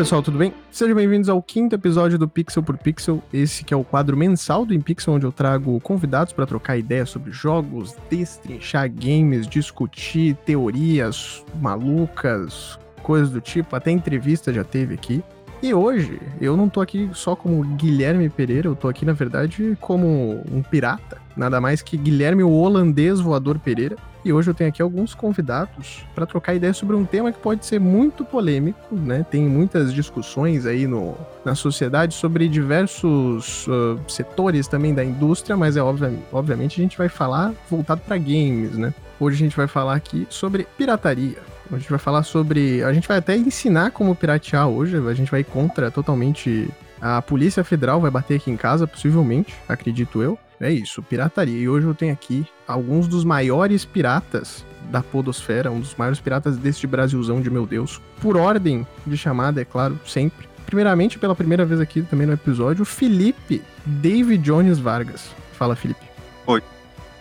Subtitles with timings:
[0.00, 0.54] Pessoal, tudo bem?
[0.70, 4.64] Sejam bem-vindos ao quinto episódio do Pixel por Pixel, esse que é o quadro mensal
[4.64, 11.44] do InPixel, onde eu trago convidados para trocar ideias sobre jogos, destrinchar games, discutir teorias
[11.60, 15.22] malucas, coisas do tipo, até entrevista já teve aqui.
[15.62, 19.76] E hoje, eu não tô aqui só como Guilherme Pereira, eu tô aqui, na verdade,
[19.82, 21.18] como um pirata.
[21.36, 23.96] Nada mais que Guilherme, o holandês voador Pereira.
[24.24, 27.64] E hoje eu tenho aqui alguns convidados para trocar ideias sobre um tema que pode
[27.64, 29.24] ser muito polêmico, né?
[29.30, 35.76] Tem muitas discussões aí no, na sociedade sobre diversos uh, setores também da indústria, mas
[35.76, 38.92] é óbvio, obviamente a gente vai falar voltado para games, né?
[39.18, 41.38] Hoje a gente vai falar aqui sobre pirataria.
[41.72, 42.82] A gente vai falar sobre.
[42.82, 44.96] A gente vai até ensinar como piratear hoje.
[44.96, 46.68] A gente vai contra totalmente.
[47.00, 50.38] A Polícia Federal vai bater aqui em casa, possivelmente, acredito eu.
[50.60, 51.58] É isso, pirataria.
[51.58, 56.58] E hoje eu tenho aqui alguns dos maiores piratas da Podosfera, um dos maiores piratas
[56.58, 57.98] deste Brasilzão de meu Deus.
[58.20, 60.46] Por ordem de chamada, é claro, sempre.
[60.66, 65.30] Primeiramente, pela primeira vez aqui também no episódio, Felipe David Jones Vargas.
[65.54, 66.04] Fala, Felipe.
[66.46, 66.62] Oi.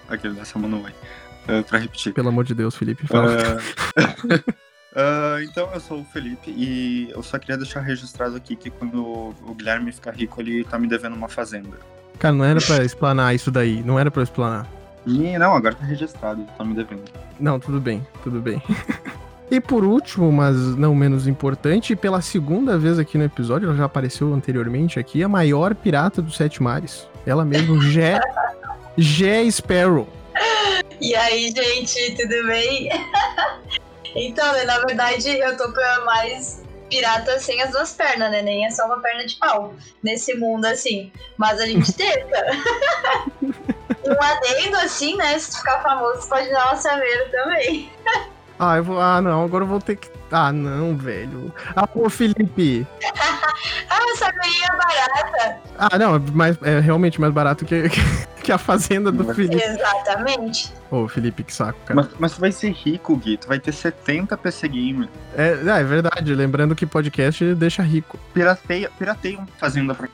[0.09, 0.92] Aquele dessa mano oi.
[1.48, 2.14] Uh, pra repetir.
[2.14, 3.31] Pelo amor de Deus, Felipe, fala.
[3.31, 4.36] Uh...
[4.36, 9.02] uh, então, eu sou o Felipe e eu só queria deixar registrado aqui que quando
[9.02, 11.78] o Guilherme ficar rico, ele tá me devendo uma fazenda.
[12.20, 14.67] Cara, não era pra explanar isso daí, não era pra explanar.
[15.08, 17.03] E não, agora tá registrado, tá me devendo.
[17.39, 18.62] Não, tudo bem, tudo bem.
[19.50, 23.86] e por último, mas não menos importante, pela segunda vez aqui no episódio, ela já
[23.86, 27.07] apareceu anteriormente aqui, a maior pirata dos sete mares.
[27.25, 28.19] Ela mesmo, Gé,
[28.97, 30.07] Gé Sparrow.
[31.00, 32.90] E aí, gente, tudo bem?
[34.13, 35.72] então, né, na verdade, eu tô
[36.06, 38.41] mais pirata sem as duas pernas, né?
[38.41, 39.73] Nem é só uma perna de pau
[40.03, 41.11] nesse mundo, assim.
[41.38, 42.45] Mas a gente tenta.
[44.05, 45.38] um adendo, assim, né?
[45.38, 47.91] Se ficar famoso, pode dar uma saveira também.
[48.59, 49.02] ah, eu vou.
[49.02, 50.09] Ah, não, agora eu vou ter que.
[50.30, 51.52] Ah, não, velho.
[51.74, 52.86] Ah, pô, Felipe.
[53.90, 55.58] ah, saveirinha é barata.
[55.78, 57.84] Ah, não, é, mais, é realmente mais barato que,
[58.44, 59.64] que a fazenda do Felipe.
[59.64, 60.74] Exatamente.
[60.92, 62.02] Ô, Felipe, que saco, cara.
[62.02, 63.38] Mas, mas tu vai ser rico, Gui.
[63.38, 65.08] Tu vai ter 70 PC Gamer.
[65.38, 66.36] É, é verdade.
[66.36, 68.19] Lembrando que podcast deixa rico.
[68.34, 70.09] Pirateia, pirateia uma fazenda pra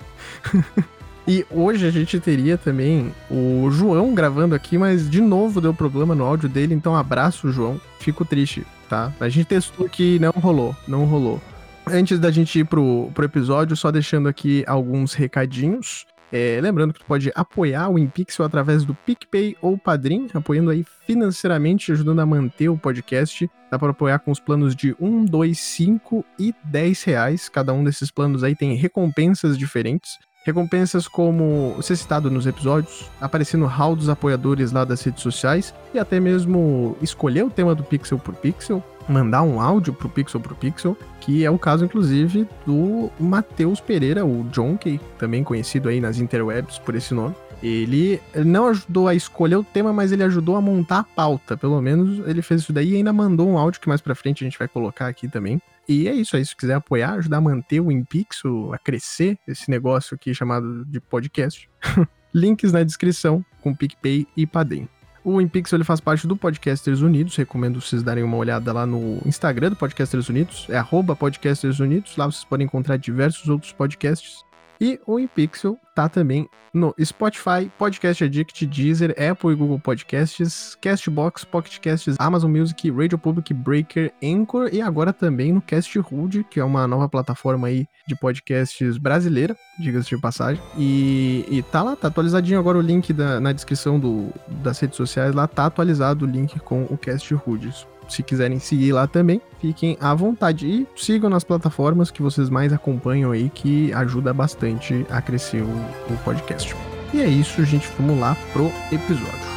[1.28, 6.14] E hoje a gente teria também o João gravando aqui, mas de novo deu problema
[6.14, 7.82] no áudio dele, então abraço, João.
[8.00, 9.12] Fico triste, tá?
[9.20, 11.42] A gente testou que não rolou, não rolou.
[11.88, 16.06] Antes da gente ir pro, pro episódio, só deixando aqui alguns recadinhos.
[16.32, 20.86] É, lembrando que tu pode apoiar o InPixel através do PicPay ou Padrim, apoiando aí
[21.08, 23.50] financeiramente, ajudando a manter o podcast.
[23.72, 27.50] Dá para apoiar com os planos de 1, 2, 5 e 10 reais.
[27.50, 30.20] Cada um desses planos aí tem recompensas diferentes.
[30.46, 35.74] Recompensas como ser citado nos episódios, aparecer no hall dos apoiadores lá das redes sociais
[35.92, 40.40] e até mesmo escolher o tema do Pixel por Pixel, mandar um áudio pro Pixel
[40.40, 45.90] pro Pixel, que é o caso inclusive do Matheus Pereira, o John Key, também conhecido
[45.90, 47.34] aí nas interwebs por esse nome.
[47.66, 51.58] Ele não ajudou a escolher o tema, mas ele ajudou a montar a pauta.
[51.58, 54.44] Pelo menos ele fez isso daí e ainda mandou um áudio que mais pra frente
[54.44, 55.60] a gente vai colocar aqui também.
[55.90, 59.68] E é isso aí, se quiser apoiar, ajudar a manter o InPixel, a crescer esse
[59.72, 61.68] negócio aqui chamado de podcast,
[62.32, 64.88] links na descrição com PicPay e Padem.
[65.24, 69.20] O InPixel ele faz parte do Podcasters Unidos, recomendo vocês darem uma olhada lá no
[69.26, 74.45] Instagram do Podcasters Unidos, é arroba Podcasters Unidos, lá vocês podem encontrar diversos outros podcasts.
[74.80, 81.46] E o InPixel tá também no Spotify, Podcast Addict, Deezer, Apple e Google Podcasts, Castbox,
[81.46, 86.60] Pocket Casts, Amazon Music, Radio Public, Breaker, Anchor e agora também no Cast Hood, que
[86.60, 90.62] é uma nova plataforma aí de podcasts brasileira, diga-se de passagem.
[90.78, 94.30] E, e tá lá, tá atualizadinho agora o link da, na descrição do,
[94.62, 97.74] das redes sociais, lá tá atualizado o link com o Cast Hood
[98.08, 100.68] se quiserem seguir lá também, fiquem à vontade.
[100.68, 106.14] E sigam nas plataformas que vocês mais acompanham aí, que ajuda bastante a crescer o,
[106.14, 106.76] o podcast.
[107.14, 107.88] E é isso, gente.
[107.98, 109.55] Vamos lá pro episódio.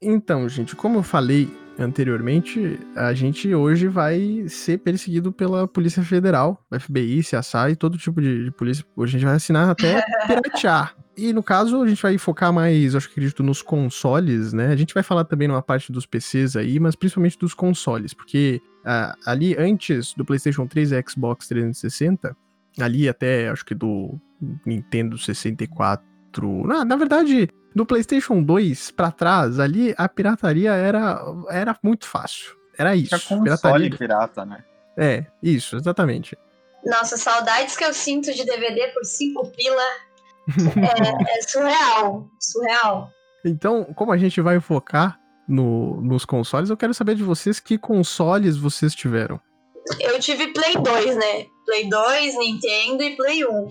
[0.00, 6.64] Então, gente, como eu falei anteriormente, a gente hoje vai ser perseguido pela Polícia Federal,
[6.78, 8.84] FBI, CSA e todo tipo de, de polícia.
[8.96, 10.94] Hoje a gente vai assinar até piratear.
[11.16, 14.68] E no caso, a gente vai focar mais, acho que acredito, nos consoles, né?
[14.68, 18.60] A gente vai falar também numa parte dos PCs aí, mas principalmente dos consoles, porque
[18.84, 22.36] uh, ali antes do PlayStation 3 e Xbox 360,
[22.80, 24.16] ali até acho que do
[24.64, 26.66] Nintendo 64 4.
[26.66, 31.20] Na, na verdade, do PlayStation 2 pra trás, ali a pirataria era,
[31.50, 32.56] era muito fácil.
[32.76, 33.08] Era isso.
[33.18, 33.44] Tinha console
[33.90, 33.90] pirataria.
[33.98, 34.64] pirata, né?
[34.96, 36.36] É, isso, exatamente.
[36.84, 39.82] Nossa, saudades que eu sinto de DVD por 5 pila
[41.28, 42.28] é, é surreal.
[42.40, 43.10] Surreal.
[43.44, 47.76] Então, como a gente vai focar no- nos consoles, eu quero saber de vocês que
[47.78, 49.40] consoles vocês tiveram.
[50.00, 51.46] Eu tive Play 2, né?
[51.64, 53.68] Play 2, Nintendo e Play 1.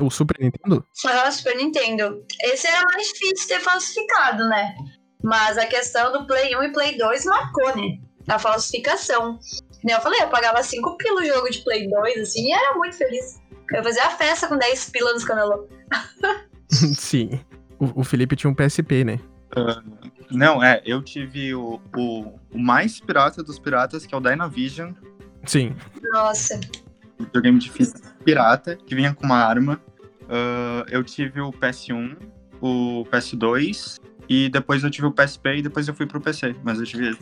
[0.00, 0.84] O Super Nintendo?
[1.06, 2.24] Ah, Super Nintendo.
[2.42, 4.74] Esse era mais difícil de ter falsificado, né?
[5.22, 7.98] Mas a questão do Play 1 e Play 2 marcou, né?
[8.28, 9.38] A falsificação.
[9.82, 12.74] Nem eu falei, eu pagava 5 pila o jogo de Play 2, assim, e era
[12.76, 13.40] muito feliz.
[13.72, 15.68] Eu fazia a festa com 10 pila nos camelô.
[16.68, 17.40] Sim.
[17.78, 19.20] O, o Felipe tinha um PSP, né?
[20.30, 24.92] Não, é, eu tive o, o, o mais pirata dos piratas, que é o Dynavision,
[25.46, 25.74] Sim.
[26.12, 26.58] Nossa.
[27.18, 27.70] Videogame de
[28.24, 29.80] pirata, que vinha com uma arma.
[30.28, 32.16] Ah, eu tive o PS1,
[32.60, 36.78] o PS2, e depois eu tive o PSP e depois eu fui pro PC, mas
[36.78, 37.16] eu tive.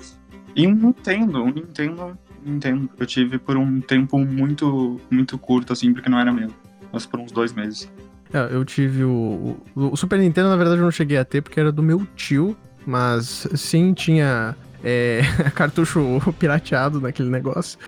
[0.55, 5.93] E um Nintendo, um Nintendo, Nintendo, eu tive por um tempo muito, muito curto, assim,
[5.93, 6.49] porque não era meu.
[6.93, 7.91] Mas por uns dois meses.
[8.33, 9.93] É, eu tive o, o.
[9.93, 12.57] o Super Nintendo, na verdade, eu não cheguei a ter porque era do meu tio,
[12.87, 14.57] mas sim tinha.
[14.85, 15.23] É,
[15.55, 17.79] cartucho pirateado naquele negócio.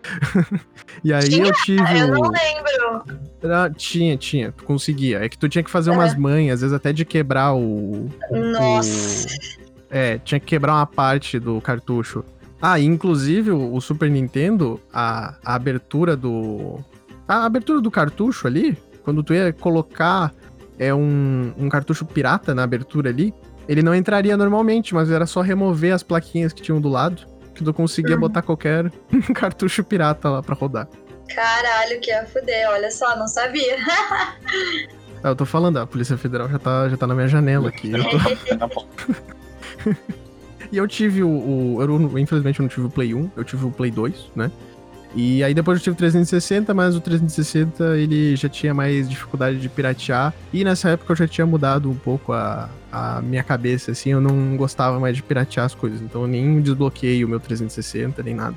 [1.02, 1.46] e aí Tinha?
[1.46, 1.99] eu tive.
[1.99, 3.75] Eu não o- lembro.
[3.76, 5.25] Tinha, tinha, tu conseguia.
[5.25, 8.08] É que tu tinha que fazer umas manhas, às vezes até de quebrar o.
[8.31, 9.29] Nossa.
[9.91, 12.25] É, tinha que quebrar uma parte do cartucho.
[12.61, 16.79] Ah, inclusive o, o Super Nintendo, a, a abertura do.
[17.29, 20.32] A abertura do cartucho ali, quando tu ia colocar
[20.79, 23.32] é um, um cartucho pirata na abertura ali,
[23.69, 27.23] ele não entraria normalmente, mas era só remover as plaquinhas que tinham do lado,
[27.55, 28.21] que tu conseguia Uhum.
[28.21, 28.91] botar qualquer
[29.35, 30.89] cartucho pirata lá pra rodar.
[31.35, 32.69] Caralho, que ia fuder.
[32.71, 33.77] Olha só, não sabia.
[35.23, 37.91] Ah, eu tô falando, a Polícia Federal já tá, já tá na minha janela aqui.
[37.93, 38.19] Eu tô-
[38.59, 38.87] Tá bom.
[40.73, 43.65] E eu tive o, o- eu infelizmente eu não tive o Play 1, eu tive
[43.67, 44.51] o Play 2, né?
[45.17, 49.59] E aí depois eu tive o 360, mas o 360 ele já tinha mais dificuldade
[49.59, 50.35] de piratear.
[50.53, 54.21] E nessa época eu já tinha mudado um pouco a, a minha cabeça, assim, eu
[54.21, 56.01] não gostava mais de piratear as coisas.
[56.03, 58.57] Então eu nem desbloqueei o meu 360, nem nada.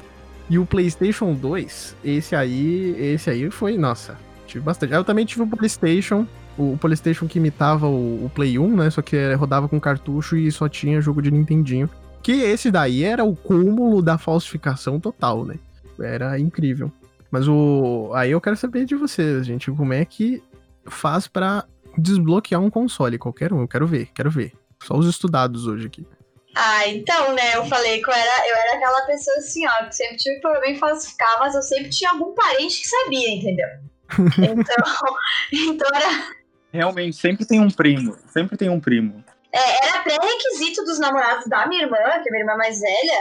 [0.49, 4.17] E o PlayStation 2, esse aí, esse aí foi, nossa,
[4.47, 4.93] tive bastante.
[4.93, 6.25] Eu também tive o PlayStation,
[6.57, 8.89] o o PlayStation que imitava o, o Play 1, né?
[8.89, 11.89] Só que rodava com cartucho e só tinha jogo de Nintendinho.
[12.23, 15.55] Que esse daí era o cúmulo da falsificação total, né?
[15.99, 16.91] Era incrível.
[17.31, 18.11] Mas o.
[18.13, 20.41] Aí eu quero saber de vocês, gente, como é que
[20.85, 21.65] faz pra
[21.97, 23.61] desbloquear um console, qualquer um.
[23.61, 24.53] Eu quero ver, quero ver.
[24.83, 26.07] Só os estudados hoje aqui.
[26.55, 27.55] Ah, então, né?
[27.55, 30.67] Eu falei que eu era, eu era aquela pessoa assim, ó, que sempre tive problema
[30.67, 33.67] em falsificar, mas eu sempre tinha algum parente que sabia, entendeu?
[34.37, 35.13] Então,
[35.51, 36.31] então era,
[36.71, 38.15] Realmente, sempre tem um primo.
[38.27, 39.23] Sempre tem um primo.
[39.51, 43.19] é, era pré-requisito dos namorados da minha irmã, que é minha irmã mais velha,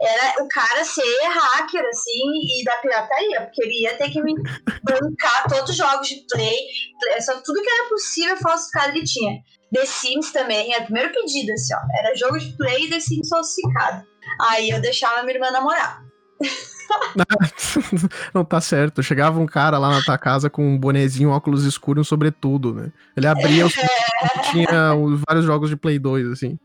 [0.00, 4.34] era o cara ser hacker, assim, e da pirataria, porque ele ia ter que me
[4.82, 6.56] bancar todos os jogos de play,
[7.00, 9.38] play- só tudo que era possível falsificado ele tinha.
[9.72, 13.00] The Sims também, era o primeiro pedido, assim, ó, era jogo de play e The
[13.00, 14.06] Sims falsificado.
[14.40, 16.02] Aí eu deixava minha irmã namorar.
[18.34, 19.02] Não tá certo.
[19.02, 22.74] Chegava um cara lá na tua casa com um bonezinho, óculos escuros e um sobretudo,
[22.74, 22.92] né?
[23.16, 23.72] Ele abria os
[24.50, 26.58] tinha os- vários jogos de Play 2, assim.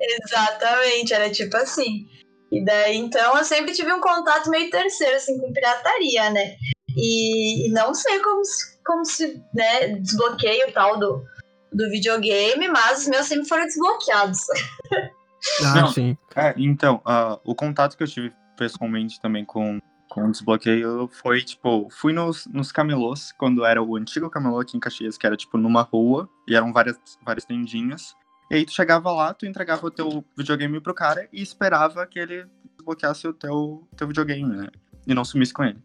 [0.00, 2.06] Exatamente, era tipo assim.
[2.50, 6.54] E daí, então, eu sempre tive um contato meio terceiro, assim, com pirataria, né?
[6.96, 11.22] E, e não sei como se, como se né, desbloqueia o tal do,
[11.72, 14.38] do videogame, mas os meus sempre foram desbloqueados.
[15.62, 15.88] Ah, Não.
[15.88, 16.16] sim.
[16.34, 21.42] É, então, ah, o contato que eu tive pessoalmente também com, com o desbloqueio foi,
[21.42, 25.36] tipo, fui nos, nos camelôs, quando era o antigo camelô aqui em Caxias, que era,
[25.36, 28.14] tipo, numa rua, e eram várias, várias tendinhas.
[28.50, 32.18] E aí tu chegava lá, tu entregava o teu videogame pro cara e esperava que
[32.18, 32.46] ele
[32.76, 34.68] desbloqueasse o teu, teu videogame, né?
[35.06, 35.78] E não sumisse com ele.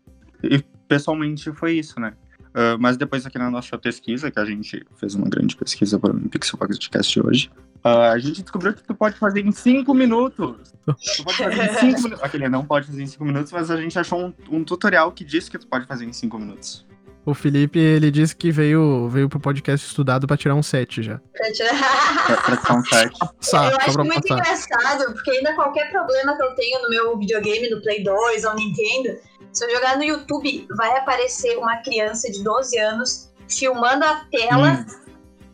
[0.44, 2.14] E pessoalmente foi isso, né?
[2.62, 6.12] Ah, mas depois aqui na nossa pesquisa, que a gente fez uma grande pesquisa para
[6.12, 7.50] o Pixel Podcast hoje,
[7.82, 10.58] ah, a gente descobriu que tu pode fazer em 5 minutos.
[10.86, 12.24] Tu pode fazer em 5 minutos.
[12.24, 15.24] Aquele não pode fazer em 5 minutos, mas a gente achou um, um tutorial que
[15.24, 16.86] diz que tu pode fazer em 5 minutos.
[17.26, 21.22] O Felipe, ele disse que veio, veio pro podcast estudado pra tirar um 7 já.
[21.34, 23.20] Pra tirar- Pra, pra ficar um site.
[23.40, 24.34] Passar, eu acho muito passar.
[24.42, 28.56] engraçado, porque ainda qualquer problema que eu tenho no meu videogame, no Play 2 ou
[28.56, 29.18] Nintendo,
[29.52, 34.86] se eu jogar no YouTube, vai aparecer uma criança de 12 anos filmando a tela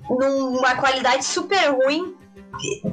[0.10, 2.16] Hum, numa qualidade super ruim,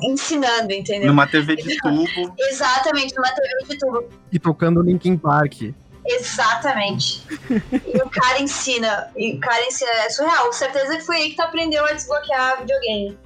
[0.03, 1.09] ensinando, entendeu?
[1.09, 2.35] numa TV de tubo.
[2.39, 4.05] Exatamente, numa TV de tubo.
[4.33, 5.75] E tocando Linkin Park.
[6.05, 7.23] Exatamente.
[7.51, 9.11] e o cara ensina.
[9.17, 9.91] E o cara ensina.
[9.91, 10.53] É surreal.
[10.53, 13.19] Certeza que foi aí que tu aprendeu a desbloquear videogame.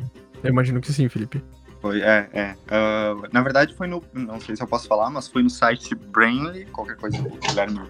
[0.43, 1.43] Eu imagino que sim, Felipe.
[1.87, 2.57] Foi, é, é.
[2.67, 4.03] Uh, na verdade foi no.
[4.13, 7.81] Não sei se eu posso falar, mas foi no site Brainly, qualquer coisa, Guilherme.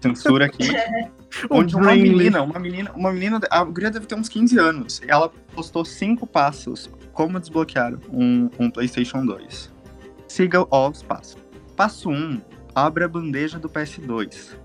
[0.00, 0.70] Censura aqui.
[1.50, 5.02] onde uma menina, uma menina, uma menina, a guria deve ter uns 15 anos.
[5.06, 9.70] Ela postou cinco passos como desbloquear um, um PlayStation 2.
[10.26, 11.36] Siga os passos.
[11.76, 12.40] Passo 1, um,
[12.74, 14.56] abra a bandeja do PS2.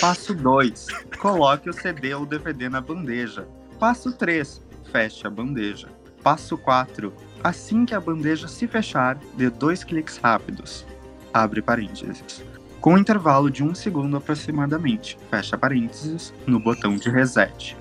[0.00, 0.86] Passo 2,
[1.18, 3.48] coloque o CD ou DVD na bandeja.
[3.80, 5.88] Passo 3, feche a bandeja.
[6.22, 10.86] Passo 4, assim que a bandeja se fechar, dê dois cliques rápidos.
[11.32, 12.42] Abre parênteses.
[12.80, 17.76] Com um intervalo de um segundo aproximadamente, fecha parênteses, no botão de reset.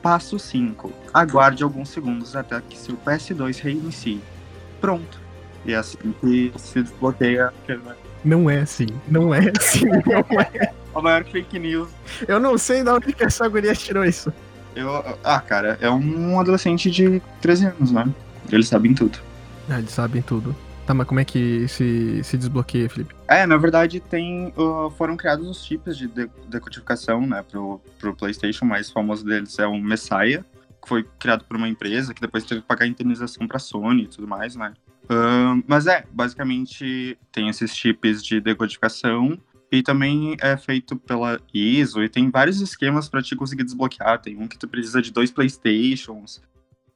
[0.00, 0.92] Passo 5.
[1.12, 4.20] Aguarde alguns segundos até que seu PS2 reinicie.
[4.80, 5.20] Pronto.
[5.64, 7.52] E é assim que se desbloqueia.
[8.24, 8.86] Não é assim.
[9.08, 9.86] Não é assim.
[10.06, 10.72] Não é.
[10.94, 11.88] A maior fake news.
[12.26, 14.32] Eu não sei de onde que essa guria tirou isso.
[14.74, 14.90] Eu,
[15.24, 18.06] ah, cara, é um adolescente de 13 anos, né?
[18.50, 19.18] Eles sabem tudo.
[19.68, 20.54] Ah, eles sabem tudo.
[20.86, 23.12] Tá, mas como é que se, se desbloqueia, Felipe?
[23.26, 26.08] É, na verdade, tem, uh, foram criados os chips de
[26.48, 28.64] decodificação, né, pro, pro PlayStation.
[28.64, 30.44] O mais famoso deles é o Messiah,
[30.80, 34.06] que foi criado por uma empresa que depois teve que pagar indenização pra Sony e
[34.06, 34.72] tudo mais, né.
[35.06, 39.36] Uh, mas é, basicamente tem esses chips de decodificação
[39.70, 44.20] e também é feito pela ISO e tem vários esquemas para te conseguir desbloquear.
[44.20, 46.40] Tem um que tu precisa de dois PlayStations,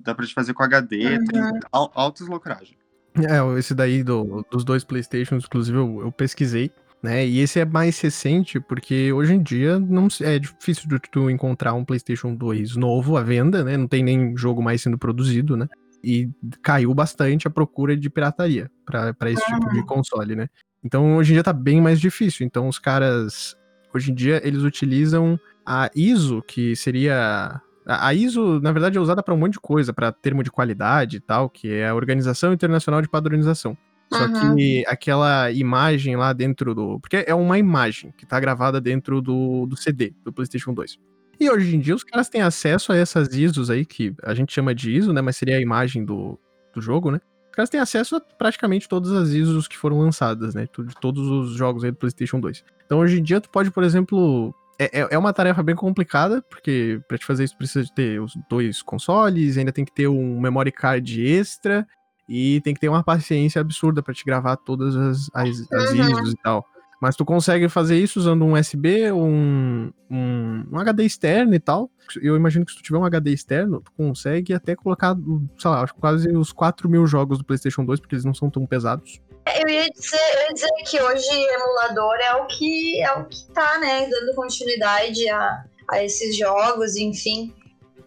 [0.02, 1.24] dá para te fazer com HD, uhum.
[1.24, 1.40] tem
[1.70, 2.78] altas loucuragens.
[3.16, 6.70] É, esse daí do, dos dois Playstations, inclusive, eu, eu, pesquisei,
[7.02, 7.26] né?
[7.26, 11.74] E esse é mais recente, porque hoje em dia não é difícil de tu encontrar
[11.74, 13.76] um PlayStation 2 novo à venda, né?
[13.76, 15.66] Não tem nem jogo mais sendo produzido, né?
[16.02, 16.30] E
[16.62, 20.48] caiu bastante a procura de pirataria para esse tipo de console, né?
[20.82, 22.46] Então hoje em dia tá bem mais difícil.
[22.46, 23.56] Então os caras,
[23.94, 27.60] hoje em dia, eles utilizam a ISO, que seria
[27.90, 31.16] a ISO, na verdade, é usada para um monte de coisa, para termo de qualidade
[31.16, 33.76] e tal, que é a Organização Internacional de Padronização.
[34.12, 34.56] Só uhum.
[34.56, 36.98] que aquela imagem lá dentro do.
[37.00, 40.98] Porque é uma imagem que tá gravada dentro do, do CD, do PlayStation 2.
[41.38, 44.52] E hoje em dia os caras têm acesso a essas ISOs aí, que a gente
[44.52, 45.20] chama de ISO, né?
[45.22, 46.38] Mas seria a imagem do,
[46.74, 47.20] do jogo, né?
[47.46, 50.62] Os caras têm acesso a praticamente todas as ISOs que foram lançadas, né?
[50.66, 52.64] De todos os jogos aí do PlayStation 2.
[52.84, 56.40] Então hoje em dia tu pode, por exemplo, é, é, é uma tarefa bem complicada,
[56.48, 60.08] porque para te fazer isso precisa de ter os dois consoles, ainda tem que ter
[60.08, 61.86] um memory card extra
[62.26, 66.00] e tem que ter uma paciência absurda para te gravar todas as, as, as uhum.
[66.00, 66.64] ISOs e tal.
[66.98, 71.90] Mas tu consegue fazer isso usando um USB, um, um, um, HD externo e tal.
[72.20, 75.14] Eu imagino que se tu tiver um HD externo, tu consegue até colocar,
[75.58, 78.66] sei lá, quase os 4 mil jogos do PlayStation 2, porque eles não são tão
[78.66, 79.20] pesados.
[79.46, 83.46] Eu ia, dizer, eu ia dizer que hoje emulador é o que é o que
[83.52, 87.52] tá, né, dando continuidade a, a esses jogos, enfim.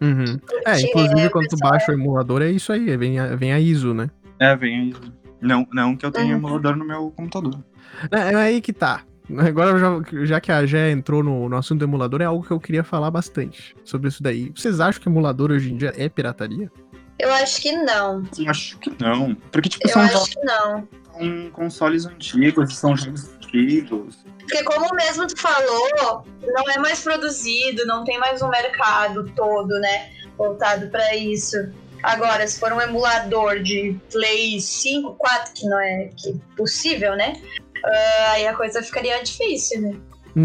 [0.00, 0.38] Uhum.
[0.66, 3.60] É, inclusive é, quando tu baixa o emulador é isso aí, vem a, vem a
[3.60, 4.10] ISO, né?
[4.38, 5.12] É, vem a ISO.
[5.40, 6.38] Não, não que eu tenha uhum.
[6.38, 7.62] emulador no meu computador.
[8.10, 9.02] É, é aí que tá.
[9.38, 12.50] Agora, já, já que a Gé entrou no, no assunto do emulador, é algo que
[12.50, 14.52] eu queria falar bastante sobre isso daí.
[14.54, 16.70] Vocês acham que emulador hoje em dia é pirataria?
[17.18, 18.22] Eu acho que não.
[18.38, 19.34] Eu acho que não.
[19.50, 20.86] Porque, tipo, eu são acho que não.
[21.16, 24.18] São consoles antigos, são jogos antigos.
[24.40, 29.68] Porque como mesmo tu falou, não é mais produzido, não tem mais um mercado todo,
[29.80, 30.10] né?
[30.36, 31.56] Voltado para isso.
[32.02, 37.40] Agora, se for um emulador de Play 5, 4, que não é que possível, né?
[37.78, 39.96] Uh, aí a coisa ficaria difícil, né?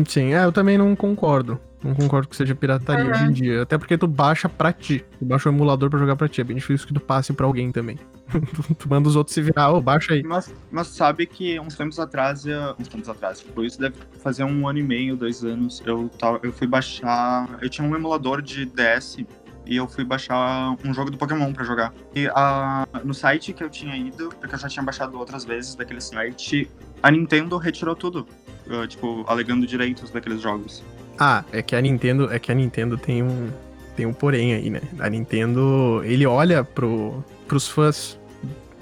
[0.07, 1.59] Sim, é, eu também não concordo.
[1.83, 3.11] Não concordo que seja pirataria uhum.
[3.11, 3.61] hoje em dia.
[3.61, 5.03] Até porque tu baixa pra ti.
[5.17, 6.41] Tu baixa o emulador pra jogar pra ti.
[6.41, 7.97] É bem difícil que tu passe pra alguém também.
[8.77, 10.23] tu manda os outros se virar, ô, oh, baixa aí.
[10.23, 12.43] Mas, mas sabe que uns tempos atrás,
[12.77, 16.39] uns tempos atrás, tipo, isso deve fazer um ano e meio, dois anos, eu, tava,
[16.43, 17.47] eu fui baixar.
[17.61, 19.17] Eu tinha um emulador de DS
[19.65, 21.93] e eu fui baixar um jogo do Pokémon para jogar.
[22.15, 25.75] E a, no site que eu tinha ido, porque eu já tinha baixado outras vezes
[25.75, 26.69] daquele site,
[27.01, 28.27] a Nintendo retirou tudo,
[28.67, 30.83] uh, tipo, alegando direitos daqueles jogos.
[31.19, 33.49] Ah, é que a Nintendo, é que a Nintendo tem um
[33.95, 34.81] tem um porém aí, né?
[34.97, 38.17] A Nintendo, ele olha pro, pros fãs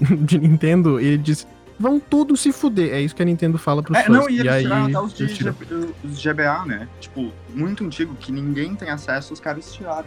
[0.00, 1.44] de Nintendo e ele diz:
[1.78, 2.94] "Vão tudo se fuder".
[2.94, 4.16] É isso que a Nintendo fala pros é, fãs.
[4.16, 5.24] Não, e, e aí até os, de,
[6.04, 6.88] os GBA, né?
[7.00, 10.06] Tipo, muito antigo que ninguém tem acesso, os caras tiraram.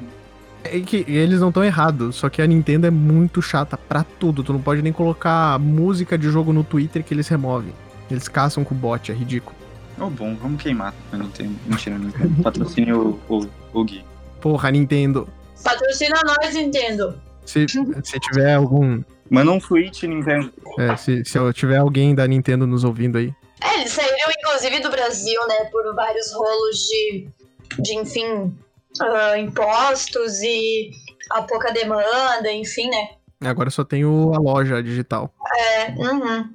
[0.64, 4.44] É que eles não estão errados, só que a Nintendo é muito chata pra tudo.
[4.44, 7.74] Tu não pode nem colocar música de jogo no Twitter que eles removem.
[8.10, 9.61] Eles caçam com o bot, é ridículo.
[10.00, 11.56] Oh, bom, vamos queimar a Nintendo.
[11.66, 12.44] Mentira, Nintendo.
[12.44, 14.04] Patrocine o, o, o Gui.
[14.40, 15.28] Porra, Nintendo.
[15.64, 17.22] Patrocina nós, Nintendo.
[17.46, 19.04] Se, se tiver algum.
[19.30, 20.52] Manda um tweet, Nintendo.
[20.80, 23.34] É, se, se tiver alguém da Nintendo nos ouvindo aí.
[23.62, 27.30] É, eles saíram, inclusive do Brasil, né, por vários rolos de,
[27.80, 30.92] de enfim, uh, impostos e
[31.30, 33.10] a pouca demanda, enfim, né.
[33.44, 35.34] Agora só tem o, a loja digital.
[35.56, 36.50] É, uhum.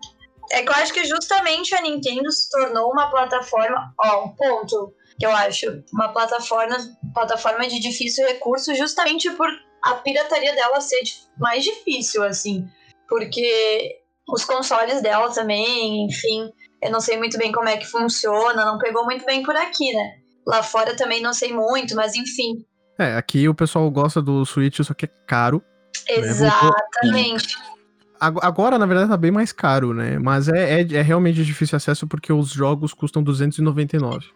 [0.50, 4.94] É que eu acho que justamente a Nintendo se tornou uma plataforma, ó, um ponto
[5.18, 6.76] que eu acho, uma plataforma,
[7.14, 9.48] plataforma de difícil recurso justamente por
[9.82, 11.00] a pirataria dela ser
[11.38, 12.68] mais difícil, assim.
[13.08, 16.50] Porque os consoles dela também, enfim,
[16.82, 19.92] eu não sei muito bem como é que funciona, não pegou muito bem por aqui,
[19.92, 20.18] né?
[20.46, 22.64] Lá fora também não sei muito, mas enfim.
[22.98, 25.62] É, aqui o pessoal gosta do Switch, só que é caro.
[26.08, 26.16] Né?
[26.16, 27.56] Exatamente.
[27.58, 27.75] Né?
[28.20, 30.18] Agora, na verdade, tá bem mais caro, né?
[30.18, 34.26] Mas é, é, é realmente difícil acesso porque os jogos custam 299.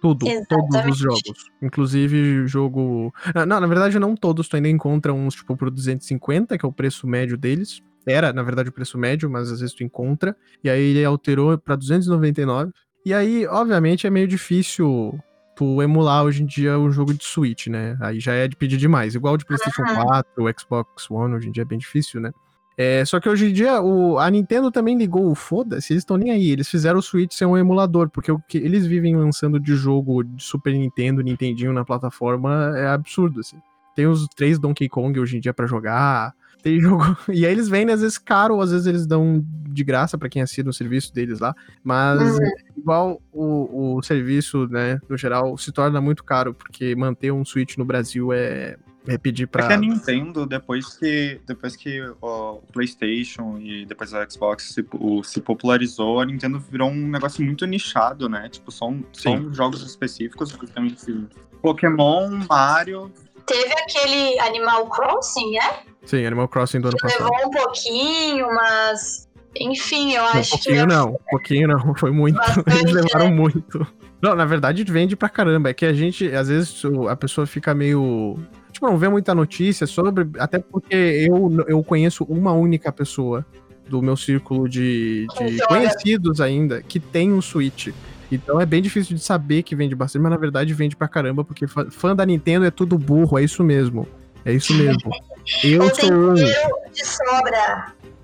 [0.00, 0.70] Tudo, Exatamente.
[0.70, 1.50] todos os jogos.
[1.62, 3.12] Inclusive jogo.
[3.34, 4.48] Ah, não, na verdade, não todos.
[4.48, 7.82] Tu ainda encontra uns, tipo, por 250, que é o preço médio deles.
[8.06, 10.36] Era, na verdade, o preço médio, mas às vezes tu encontra.
[10.62, 12.72] E aí ele alterou pra 299.
[13.04, 15.18] E aí, obviamente, é meio difícil
[15.56, 17.96] tu emular hoje em dia o jogo de Switch, né?
[18.00, 19.14] Aí já é de pedir demais.
[19.14, 20.04] Igual de PlayStation uhum.
[20.04, 22.30] 4, o Xbox One, hoje em dia é bem difícil, né?
[22.76, 26.18] É, só que hoje em dia o, a Nintendo também ligou o foda-se, eles estão
[26.18, 26.50] nem aí.
[26.50, 30.22] Eles fizeram o Switch ser um emulador, porque o que eles vivem lançando de jogo
[30.22, 33.56] de Super Nintendo, Nintendinho na plataforma é absurdo, assim.
[33.94, 36.34] Tem os três Donkey Kong hoje em dia para jogar.
[36.62, 37.16] Tem jogo.
[37.30, 40.42] E aí eles vendem, às vezes, caro, às vezes eles dão de graça para quem
[40.42, 41.54] assina o serviço deles lá.
[41.82, 42.50] Mas uhum.
[42.76, 47.78] igual o, o serviço, né, no geral, se torna muito caro, porque manter um Switch
[47.78, 48.76] no Brasil é,
[49.06, 49.64] é pedir pra.
[49.64, 54.84] É que a Nintendo, depois que, depois que o PlayStation e depois a Xbox se,
[54.94, 58.48] o, se popularizou, a Nintendo virou um negócio muito nichado, né?
[58.48, 61.26] Tipo, são, são jogos específicos, basicamente.
[61.62, 63.10] Pokémon, Mario.
[63.46, 65.82] Teve aquele Animal Crossing, é?
[66.04, 67.30] Sim, Animal Crossing do ano que passado.
[67.30, 69.28] Levou um pouquinho, mas.
[69.58, 70.94] Enfim, eu acho um pouquinho que.
[70.94, 72.36] Não, um pouquinho não, foi muito.
[72.36, 73.34] Bastante, Eles levaram né?
[73.34, 73.86] muito.
[74.20, 75.70] Não, na verdade vende pra caramba.
[75.70, 78.38] É que a gente, às vezes, a pessoa fica meio
[78.76, 83.44] tipo, não vê muita notícia sobre, até porque eu, eu conheço uma única pessoa
[83.88, 87.88] do meu círculo de, de conhecidos ainda que tem um Switch.
[88.30, 91.44] Então é bem difícil de saber que vende bastante, mas na verdade vende pra caramba,
[91.44, 94.06] porque fã da Nintendo é tudo burro, é isso mesmo.
[94.44, 95.10] É isso mesmo.
[95.62, 96.34] Eu, sou um.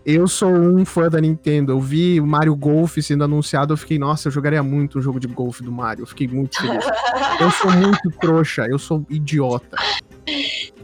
[0.05, 1.71] Eu sou um fã da Nintendo.
[1.71, 5.21] Eu vi o Mario Golf sendo anunciado, eu fiquei, nossa, eu jogaria muito um jogo
[5.21, 6.03] de golfe do Mario.
[6.03, 6.85] Eu fiquei muito feliz.
[7.41, 9.77] eu sou muito trouxa, eu sou idiota.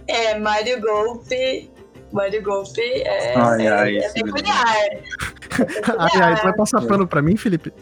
[0.07, 1.29] É, Mario Golf.
[2.13, 4.77] Mario Golf é, ai, é, ai, é peculiar.
[4.77, 5.03] É
[5.99, 7.73] ai, ai, tu vai passar pano pra mim, Felipe?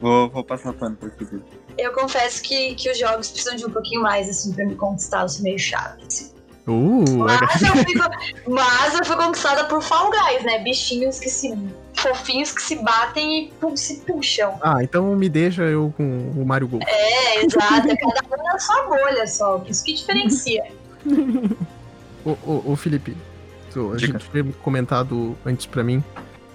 [0.00, 1.42] Vou, vou passar pano pra Felipe.
[1.78, 5.22] Eu confesso que, que os jogos precisam de um pouquinho mais, assim, pra me conquistar.
[5.22, 6.32] Eu sou meio chato, assim.
[6.66, 8.08] Uh, mas, eu fico,
[8.48, 10.60] mas eu fui conquistada por Fall Guys, né?
[10.60, 11.58] Bichinhos que se.
[11.94, 14.60] fofinhos que se batem e se puxam.
[14.62, 16.04] Ah, então me deixa eu com
[16.36, 16.84] o Mario Golf.
[16.86, 17.88] É, exato.
[17.88, 19.64] É cada um na sua bolha só.
[19.66, 20.64] Isso que diferencia.
[22.24, 23.16] ô, ô, ô, Felipe,
[23.68, 23.98] a Dica.
[23.98, 26.02] gente tinha comentado antes pra mim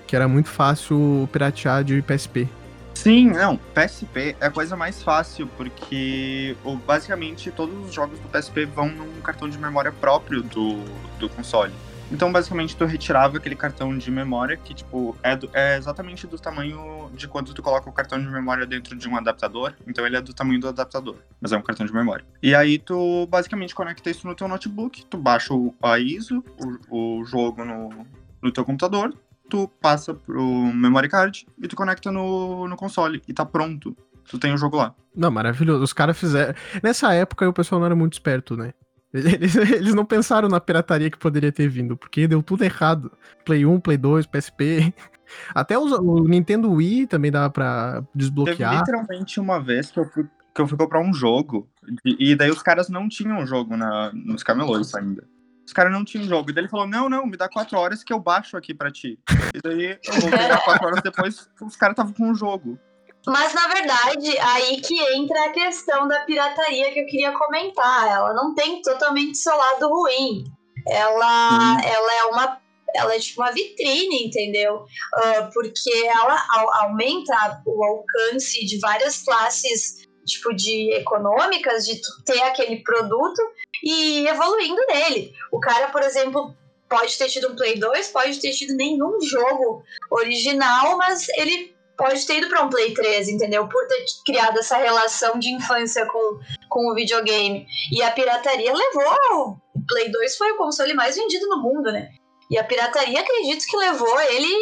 [0.07, 2.47] que era muito fácil piratear de PSP.
[2.95, 6.55] Sim, não, PSP é a coisa mais fácil, porque
[6.85, 10.83] basicamente todos os jogos do PSP vão num cartão de memória próprio do,
[11.19, 11.71] do console.
[12.11, 16.39] Então, basicamente, tu retirava aquele cartão de memória que, tipo, é, do, é, exatamente do
[16.39, 19.73] tamanho de quando tu coloca o cartão de memória dentro de um adaptador.
[19.85, 22.25] Então, ele é do tamanho do adaptador, mas é um cartão de memória.
[22.41, 26.43] E aí, tu basicamente conecta isso no teu notebook, tu baixa o, a ISO,
[26.89, 28.05] o, o jogo no,
[28.41, 29.13] no teu computador,
[29.49, 30.43] tu passa pro
[30.73, 33.95] memory card e tu conecta no, no console e tá pronto.
[34.29, 34.93] Tu tem o jogo lá.
[35.15, 35.83] Não, maravilhoso.
[35.83, 36.53] Os caras fizeram.
[36.83, 38.73] Nessa época o pessoal não era muito esperto, né?
[39.13, 43.11] Eles, eles não pensaram na pirataria que poderia ter vindo, porque deu tudo errado.
[43.45, 44.93] Play 1, Play 2, PSP.
[45.53, 48.71] Até os, o Nintendo Wii também dava pra desbloquear.
[48.71, 51.69] Teve literalmente uma vez que eu fui, que eu fui comprar um jogo,
[52.05, 55.27] e, e daí os caras não tinham jogo na, nos camelôs ainda.
[55.65, 56.49] Os caras não tinham jogo.
[56.49, 58.89] E daí ele falou: Não, não, me dá quatro horas que eu baixo aqui pra
[58.89, 59.19] ti.
[59.53, 62.79] E daí eu vou pegar quatro horas depois, os caras estavam com o jogo.
[63.27, 68.07] Mas na verdade, aí que entra a questão da pirataria que eu queria comentar.
[68.07, 70.45] Ela não tem totalmente seu lado ruim.
[70.87, 71.77] Ela, hum.
[71.83, 72.61] ela é uma.
[72.95, 74.75] Ela é tipo uma vitrine, entendeu?
[74.77, 76.41] Uh, porque ela
[76.81, 83.41] aumenta o alcance de várias classes tipo de econômicas de ter aquele produto
[83.83, 85.33] e ir evoluindo nele.
[85.51, 86.55] O cara, por exemplo,
[86.89, 92.25] pode ter tido um Play 2, pode ter tido nenhum jogo original, mas ele pode
[92.25, 93.67] ter ido para um Play 3, entendeu?
[93.67, 97.65] Por ter criado essa relação de infância com, com o videogame.
[97.91, 99.57] E a pirataria levou.
[99.75, 102.09] O Play 2 foi o console mais vendido no mundo, né?
[102.49, 104.53] E a pirataria, acredito que levou ele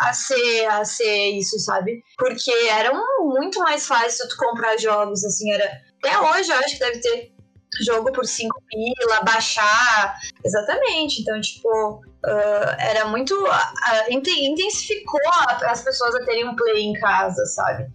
[0.00, 2.02] a ser, a ser isso, sabe?
[2.18, 5.70] Porque era um, muito mais fácil tu comprar jogos, assim, era.
[5.98, 7.32] Até hoje eu acho que deve ter
[7.80, 10.18] jogo por 5 pila, baixar.
[10.44, 11.22] Exatamente.
[11.22, 13.34] Então, tipo, uh, era muito.
[13.34, 15.20] Uh, intensificou
[15.66, 17.86] as pessoas a terem um play em casa, sabe?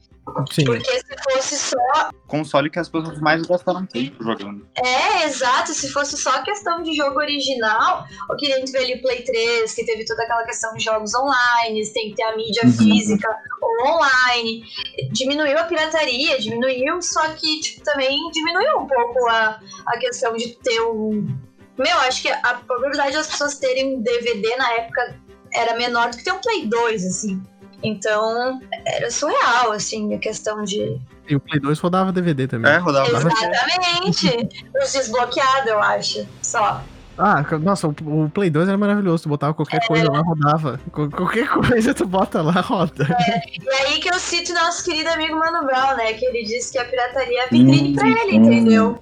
[0.51, 0.65] Sim.
[0.65, 2.09] Porque se fosse só.
[2.27, 4.67] Console que as pessoas mais gastaram tempo jogando.
[4.75, 5.73] É, exato.
[5.73, 9.85] Se fosse só questão de jogo original, eu queria ver ali o Play 3, que
[9.85, 12.73] teve toda aquela questão de jogos online, tem que ter a mídia uhum.
[12.73, 13.29] física
[13.61, 14.63] ou online.
[15.11, 20.49] Diminuiu a pirataria, diminuiu, só que tipo, também diminuiu um pouco a, a questão de
[20.57, 21.46] ter um.
[21.77, 25.15] Meu, acho que a probabilidade das pessoas terem um DVD na época
[25.53, 27.41] era menor do que ter um Play 2, assim.
[27.83, 30.99] Então, era surreal, assim, a questão de.
[31.29, 32.71] E o Play 2 rodava DVD também.
[32.71, 34.49] É, rodava Exatamente.
[34.81, 36.27] Os desbloqueados, eu acho.
[36.41, 36.81] Só.
[37.17, 39.23] Ah, nossa, o Play 2 era maravilhoso.
[39.23, 39.87] Tu botava qualquer é.
[39.87, 40.79] coisa lá, rodava.
[40.91, 43.07] Qualquer coisa tu bota lá, roda.
[43.09, 43.41] É.
[43.59, 46.13] E aí que eu cito nosso querido amigo Mano Brown, né?
[46.13, 49.01] Que ele disse que a pirataria é vitrine pra ele, entendeu?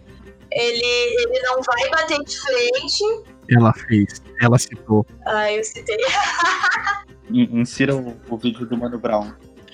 [0.55, 3.03] Ele, ele não vai bater de frente.
[3.51, 5.05] Ela fez, ela citou.
[5.27, 5.97] Ah, eu citei.
[7.29, 9.31] Insira o, o vídeo do Mano Brown.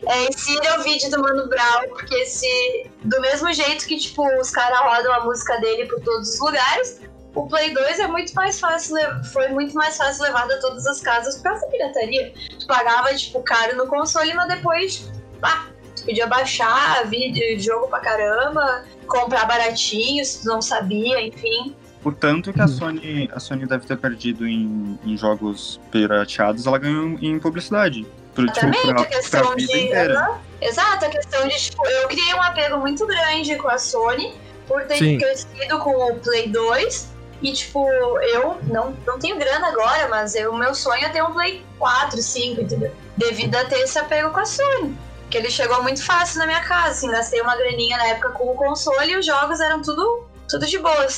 [0.07, 2.89] É, insira o vídeo do Mano Brown, porque se.
[3.03, 7.01] Do mesmo jeito que, tipo, os caras rodam a música dele por todos os lugares,
[7.35, 8.95] o Play 2 é muito mais fácil,
[9.31, 12.33] foi muito mais fácil levado a todas as casas por causa da pirataria.
[12.59, 15.67] Tu pagava, tipo, caro no console, mas depois, pá,
[16.01, 21.75] tu podia baixar vídeo, jogo pra caramba, comprar baratinho se tu não sabia, enfim.
[22.01, 22.67] Portanto, que a uhum.
[22.67, 28.05] Sony, a Sony deve ter perdido em, em jogos pirateados, ela ganhou em publicidade.
[28.33, 29.63] Por, Exatamente, tipo, pra, a questão de.
[29.65, 30.39] Inteira.
[30.61, 34.33] Exato, a questão de, tipo, eu criei um apego muito grande com a Sony
[34.67, 35.19] por ter Sim.
[35.19, 37.11] crescido com o Play 2.
[37.41, 41.33] E, tipo, eu não, não tenho grana agora, mas o meu sonho é ter um
[41.33, 42.91] Play 4, 5, entendeu?
[43.17, 44.95] Devido a ter esse apego com a Sony.
[45.31, 48.51] Que ele chegou muito fácil na minha casa, assim, gastei uma graninha na época com
[48.51, 51.17] o console e os jogos eram tudo tudo de boas.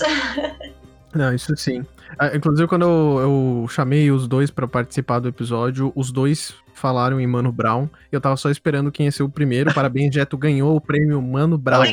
[1.13, 1.83] Não, isso sim.
[2.19, 7.19] Ah, inclusive, quando eu, eu chamei os dois para participar do episódio, os dois falaram
[7.19, 7.89] em Mano Brown.
[8.11, 9.73] Eu tava só esperando quem ia ser o primeiro.
[9.73, 11.83] Parabéns, Jeto ganhou o prêmio Mano Brown.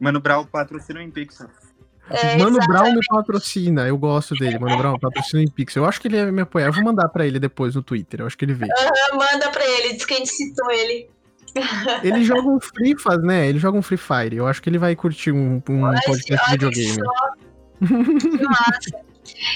[0.00, 1.50] Mano Brown patrocina em Pixar.
[2.10, 4.58] É, Mano Brown me patrocina, eu gosto dele.
[4.58, 5.82] Mano Brown patrocina em Pixel.
[5.82, 6.66] Eu acho que ele ia me apoiar.
[6.66, 8.20] Eu vou mandar pra ele depois no Twitter.
[8.20, 8.66] Eu acho que ele vê.
[8.66, 11.10] Uhum, manda pra ele, diz que a gente citou ele.
[12.02, 13.48] Ele joga um Free Fire, né?
[13.48, 14.36] Ele joga um Free Fire.
[14.36, 16.98] Eu acho que ele vai curtir um, um podcast de videogame.
[17.78, 19.08] Que massa.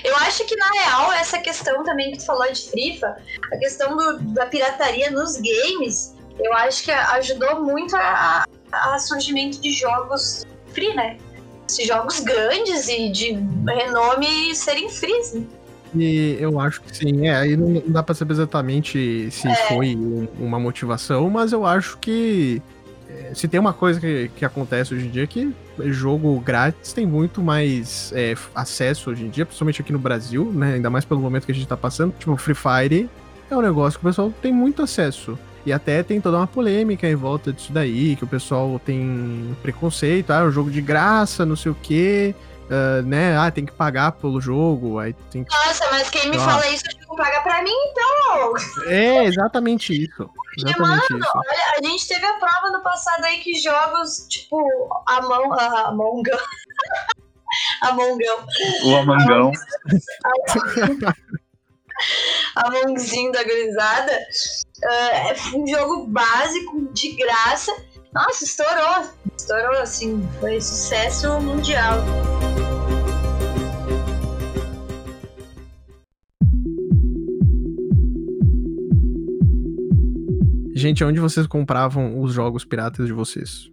[0.04, 3.16] Eu acho que, na real, essa questão também que tu falou de FIFA,
[3.52, 9.60] a questão do, da pirataria nos games, eu acho que ajudou muito a, a surgimento
[9.60, 11.16] de jogos free, né?
[11.78, 15.42] Jogos grandes e de renome serem free, né?
[15.94, 19.54] E eu acho que sim, é, aí não dá pra saber exatamente se é.
[19.68, 19.96] foi
[20.38, 22.62] uma motivação, mas eu acho que
[23.08, 25.52] é, se tem uma coisa que, que acontece hoje em dia é que
[25.86, 30.74] jogo grátis tem muito mais é, acesso hoje em dia, principalmente aqui no Brasil, né?
[30.74, 32.14] Ainda mais pelo momento que a gente tá passando.
[32.18, 33.10] Tipo, Free Fire
[33.50, 35.38] é um negócio que o pessoal tem muito acesso.
[35.64, 40.30] E até tem toda uma polêmica em volta disso daí, que o pessoal tem preconceito,
[40.30, 42.34] ah, é um jogo de graça, não sei o quê
[42.72, 43.36] uh, né?
[43.36, 45.54] Ah, tem que pagar pelo jogo, aí tem que...
[45.54, 48.54] Nossa, mas quem me fala isso, digo, paga pra mim então.
[48.86, 50.30] É, exatamente isso.
[50.58, 51.32] Exatamente mano, isso.
[51.34, 54.58] olha, a gente teve a prova no passado aí que jogos, tipo,
[55.06, 56.42] Among, uh, Among Us.
[57.82, 58.46] Amongão.
[58.84, 59.52] O Amongão.
[62.56, 64.18] Amongzinho da gurizada.
[64.82, 67.72] Uh, é um jogo básico, de graça.
[68.12, 69.08] Nossa, estourou.
[69.36, 71.98] Estourou, assim, foi sucesso mundial.
[80.74, 83.70] Gente, onde vocês compravam os jogos piratas de vocês?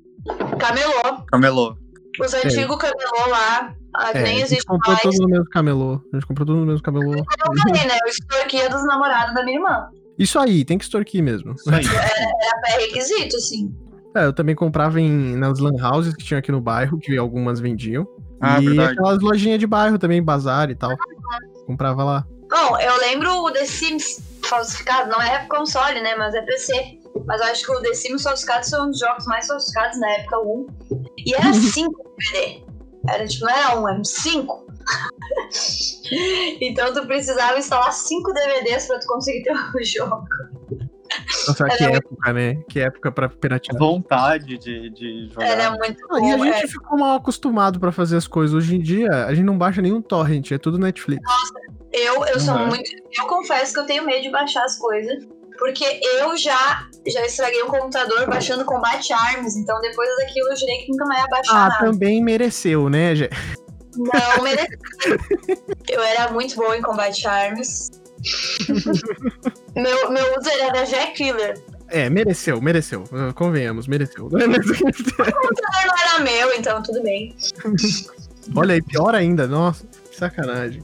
[0.60, 1.26] Camelô.
[1.26, 1.76] Camelô.
[2.20, 2.46] Os é.
[2.46, 2.80] antigos é.
[2.80, 3.76] camelô lá.
[3.96, 5.02] Ah, é, nem existe a gente comprou mais.
[5.02, 6.02] tudo no mesmo camelô.
[6.14, 7.16] A gente comprou tudo no mesmo camelô.
[7.16, 7.26] Eu
[7.64, 7.98] falei, né?
[8.00, 9.90] Eu extorquia dos namorados da minha irmã.
[10.20, 11.54] Isso aí, tem que extorquir mesmo.
[11.54, 11.82] Isso aí.
[11.88, 13.74] Era, era requisito, assim.
[14.16, 17.60] É, eu também comprava em, nas lan houses que tinha aqui no bairro, que algumas
[17.60, 18.08] vendiam.
[18.42, 18.94] Ah, e verdade.
[18.94, 20.96] aquelas lojinhas de bairro também, bazar e tal.
[21.66, 22.28] Comprava lá.
[22.50, 26.16] Bom, eu lembro o The Sims falsificado, não é console, né?
[26.16, 27.00] Mas é PC.
[27.26, 30.40] Mas eu acho que o The Sims falsificado são os jogos mais falsificados na época
[30.40, 30.68] 1.
[31.26, 32.64] E era 5 DVD.
[33.08, 34.69] Era tipo, não era um, eram 5.
[36.62, 40.24] então tu precisava instalar 5 DVDs pra tu conseguir ter o jogo.
[41.48, 42.56] Nossa, que é época, né?
[42.70, 43.78] Que época pra piratear.
[43.78, 45.48] Vontade de, de jogar.
[45.48, 46.68] Era muito bom, E a gente é.
[46.68, 48.56] ficou mal acostumado pra fazer as coisas.
[48.56, 51.22] Hoje em dia, a gente não baixa nenhum torrent, é tudo Netflix.
[51.24, 51.54] Nossa,
[51.92, 52.68] Eu, eu sou Uhum.
[52.68, 52.90] muito.
[53.20, 55.26] Eu confesso que eu tenho medo de baixar as coisas.
[55.58, 55.84] Porque
[56.20, 59.58] eu já, já estraguei um computador baixando Combat Arms.
[59.58, 61.86] Então depois daquilo eu jurei que nunca mais ia baixar Ah, nada.
[61.92, 63.30] também mereceu, né, Gé?
[64.00, 64.78] Não, mereci.
[65.90, 67.92] eu era muito boa em Combat Arms.
[69.76, 71.62] meu, meu user era Jack Killer.
[71.90, 73.04] É, mereceu, mereceu.
[73.12, 74.28] Uh, Convenhamos, mereceu.
[74.28, 75.34] O computador
[75.86, 77.36] não era meu, então tudo bem.
[78.56, 79.48] Olha aí, pior ainda.
[79.48, 80.82] Nossa, que sacanagem.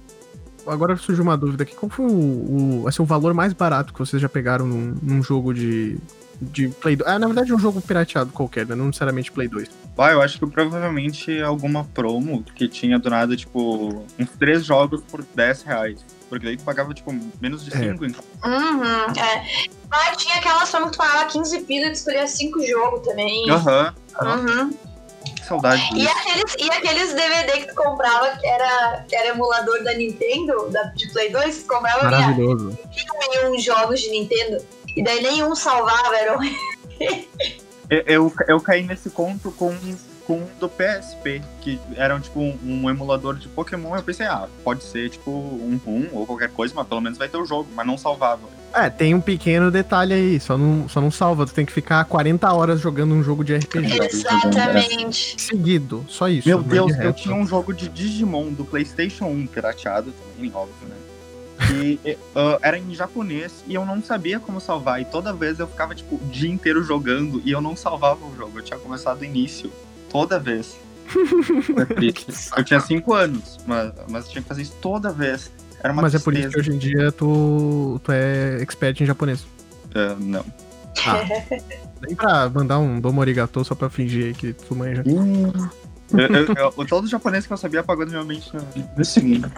[0.68, 1.76] Agora surgiu uma dúvida aqui.
[1.76, 5.24] Qual foi o, o, assim, o valor mais barato que vocês já pegaram num, num
[5.24, 5.98] jogo de,
[6.42, 7.10] de Play 2?
[7.10, 8.76] Ah, na verdade, um jogo pirateado qualquer, né?
[8.76, 9.70] Não necessariamente Play 2.
[9.98, 15.02] Ah, eu acho que provavelmente alguma promo que tinha do nada, tipo, uns três jogos
[15.10, 16.00] por 10 reais.
[16.30, 17.78] Porque daí tu pagava, tipo, menos de É.
[17.78, 18.24] 5, então.
[18.44, 18.84] Uhum,
[19.18, 19.46] é.
[19.92, 23.50] Ah, tinha aquelas formas que tu pagava 15 pila e tu escolhia 5 jogos também.
[23.50, 23.94] Aham.
[24.22, 24.70] Uhum.
[25.36, 26.10] Que saudade E disso.
[26.18, 30.84] aqueles, e aqueles DVD que tu comprava, que era, que era emulador da Nintendo, da,
[30.84, 32.78] de Play 2, que tu comprava Maravilhoso.
[33.32, 34.64] nenhum jogos de Nintendo.
[34.96, 36.42] E daí nenhum salvava, era um...
[37.90, 39.76] Eu, eu, eu caí nesse conto com,
[40.26, 43.96] com um do PSP, que era tipo um, um emulador de Pokémon.
[43.96, 47.28] Eu pensei, ah, pode ser tipo um rum ou qualquer coisa, mas pelo menos vai
[47.28, 48.42] ter o jogo, mas não salvava.
[48.74, 50.40] É, tem um pequeno detalhe aí.
[50.40, 51.46] Só não, só não salva.
[51.46, 54.04] Tu tem que ficar 40 horas jogando um jogo de RPG.
[54.04, 55.42] Exatamente.
[55.42, 56.06] Seguido.
[56.10, 56.48] Só isso.
[56.48, 60.52] Meu mas Deus, de eu tinha um jogo de Digimon do PlayStation 1 pirateado também,
[60.54, 60.96] óbvio, né?
[61.72, 65.02] E ah, era em japonês e eu não sabia como salvar.
[65.02, 68.36] E toda vez eu ficava, tipo, o dia inteiro jogando e eu não salvava o
[68.36, 68.60] jogo.
[68.60, 69.72] Eu tinha começado do início.
[70.10, 70.78] Toda vez.
[72.58, 75.52] Eu tinha 5 anos, mas, mas eu tinha que fazer isso toda vez.
[75.84, 76.54] Era uma Mas é por isso tristeza.
[76.54, 79.46] que hoje em dia tu, tu é expert em japonês.
[79.94, 80.44] Ah, não.
[81.06, 81.22] Ah,
[82.02, 85.04] nem pra mandar um domo arigato só pra fingir aí que tu manja.
[85.06, 88.64] Eu, eu, eu, todo japonês que eu sabia apagou da minha mente no,
[88.98, 89.52] no segundo.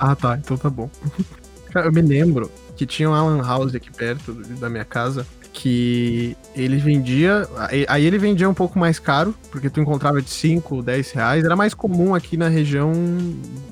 [0.00, 0.38] Ah, tá.
[0.42, 0.88] Então tá bom.
[1.70, 6.36] Cara, eu me lembro que tinha um Alan House aqui perto da minha casa que
[6.56, 7.46] ele vendia.
[7.86, 11.44] Aí ele vendia um pouco mais caro, porque tu encontrava de 5, 10 reais.
[11.44, 12.92] Era mais comum aqui na região,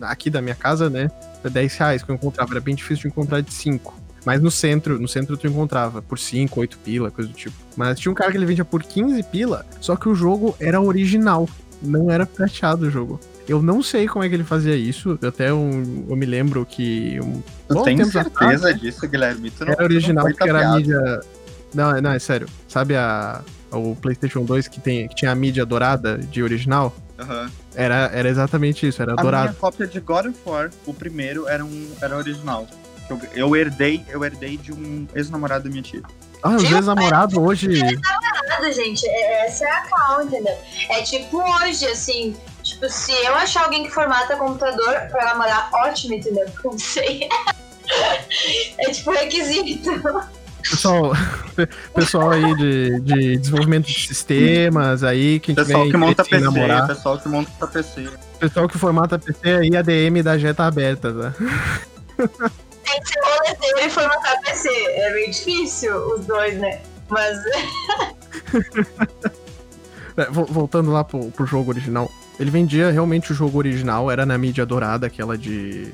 [0.02, 1.10] aqui da minha casa, né?
[1.42, 2.52] 10 reais que eu encontrava.
[2.52, 3.98] Era bem difícil de encontrar de 5.
[4.24, 7.56] Mas no centro, no centro tu encontrava por 5, 8 pila, coisa do tipo.
[7.74, 10.80] Mas tinha um cara que ele vendia por 15 pila, só que o jogo era
[10.80, 11.48] original.
[11.80, 13.18] Não era prateado o jogo.
[13.48, 15.18] Eu não sei como é que ele fazia isso.
[15.26, 17.18] Até um, eu me lembro que.
[17.20, 19.50] Um, Tu bom tem tempo certeza atrás, disso, Guilherme?
[19.50, 21.20] Tu não, Era original não porque era a mídia.
[21.74, 22.48] Não, é- não, é sério.
[22.68, 23.40] Sabe a,
[23.72, 26.94] o PlayStation 2 que, tem, que tinha a mídia dourada de original?
[27.18, 27.50] Aham.
[27.74, 29.44] Era, era exatamente isso, era A dourado.
[29.44, 32.66] minha cópia de God of War, o primeiro, era, um, era original.
[33.10, 36.02] Eu, eu herdei, eu herdei de um ex-namorado da minha tia.
[36.42, 37.68] Ah, os ex-namorados hoje.
[38.48, 39.06] Nada, gente.
[39.08, 40.54] É- Essa é a cal, entendeu?
[40.90, 42.36] É tipo hoje, assim.
[42.68, 46.44] Tipo, se eu achar alguém que formata computador pra namorar, ótimo, entendeu?
[46.50, 47.28] Porque eu não sei.
[48.78, 49.90] É tipo requisito.
[50.62, 51.12] Pessoal,
[51.94, 56.86] pessoal aí de, de desenvolvimento de sistemas aí, quem Pessoal tiver que monta PC, namorar.
[56.86, 58.10] pessoal que monta PC.
[58.38, 61.32] Pessoal que formata PC aí, a DM da Jet tá aberta, tá?
[62.18, 64.68] Tem que ser roleteiro e formatar PC.
[64.68, 66.82] É meio difícil os dois, né?
[67.08, 67.38] Mas
[70.16, 74.24] É, vo- Voltando lá pro, pro jogo original, ele vendia realmente o jogo original, era
[74.24, 75.88] na mídia dourada, aquela de.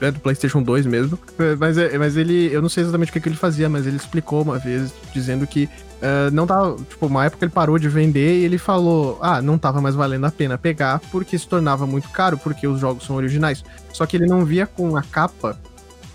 [0.00, 1.18] É do PlayStation 2 mesmo.
[1.38, 2.52] É, Mas, é- mas ele.
[2.52, 5.46] Eu não sei exatamente o que, que ele fazia, mas ele explicou uma vez, dizendo
[5.46, 5.68] que
[6.02, 6.76] é, não tava.
[6.76, 10.26] Tipo, uma época ele parou de vender e ele falou: ah, não tava mais valendo
[10.26, 13.64] a pena pegar, porque se tornava muito caro, porque os jogos são originais.
[13.92, 15.58] Só que ele não via com a capa.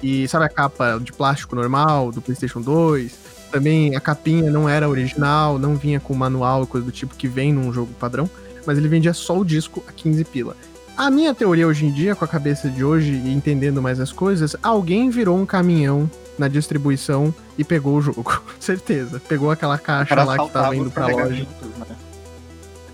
[0.04, 3.18] E sabe a capa de plástico normal do PlayStation 2?
[3.52, 7.28] Também a capinha não era original, não vinha com manual e coisa do tipo que
[7.28, 8.30] vem num jogo padrão,
[8.66, 10.56] mas ele vendia só o disco a 15 pila.
[10.98, 14.12] A minha teoria hoje em dia, com a cabeça de hoje e entendendo mais as
[14.12, 18.44] coisas, alguém virou um caminhão na distribuição e pegou o jogo.
[18.60, 19.22] certeza.
[19.28, 21.48] Pegou aquela caixa lá que tava indo pra loja.
[21.88, 21.96] né?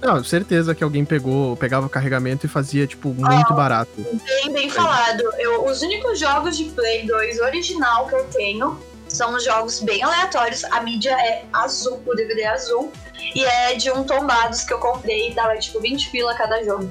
[0.01, 3.89] Não, certeza que alguém pegou, pegava o carregamento e fazia, tipo, muito barato.
[3.95, 5.23] bem, bem falado.
[5.39, 10.63] Eu, os únicos jogos de Play 2 original que eu tenho são jogos bem aleatórios.
[10.65, 12.91] A mídia é azul, o DVD é azul.
[13.33, 16.89] E é de um tombados que eu comprei e dava tipo 20 pila cada jogo.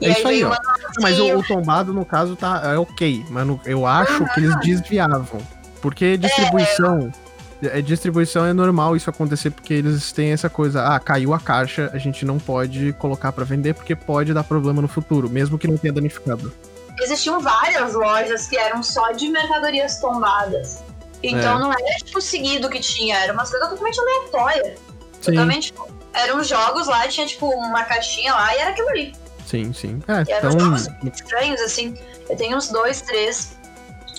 [0.00, 0.54] E É isso aí, ó.
[1.00, 3.24] Mas o, o tombado, no caso, tá é ok.
[3.28, 5.40] Mas no- eu acho que eles desviavam.
[5.80, 7.12] Porque distribuição.
[7.62, 11.90] É, distribuição é normal isso acontecer porque eles têm essa coisa, ah, caiu a caixa,
[11.92, 15.68] a gente não pode colocar pra vender porque pode dar problema no futuro, mesmo que
[15.68, 16.50] não tenha danificado.
[17.02, 20.82] existiam várias lojas que eram só de mercadorias tombadas.
[21.22, 21.60] Então É.
[21.60, 24.74] não era tipo seguido que tinha, era uma coisa totalmente aleatória.
[25.20, 25.74] Sim, Totalmente.
[26.12, 29.12] Eram jogos lá, tinha tipo uma caixinha lá e era aquilo ali.
[29.46, 30.02] sim, sim.
[30.08, 31.94] É, E eram então, jogos estranhos, assim.
[32.28, 33.56] Eu tenho uns dois, três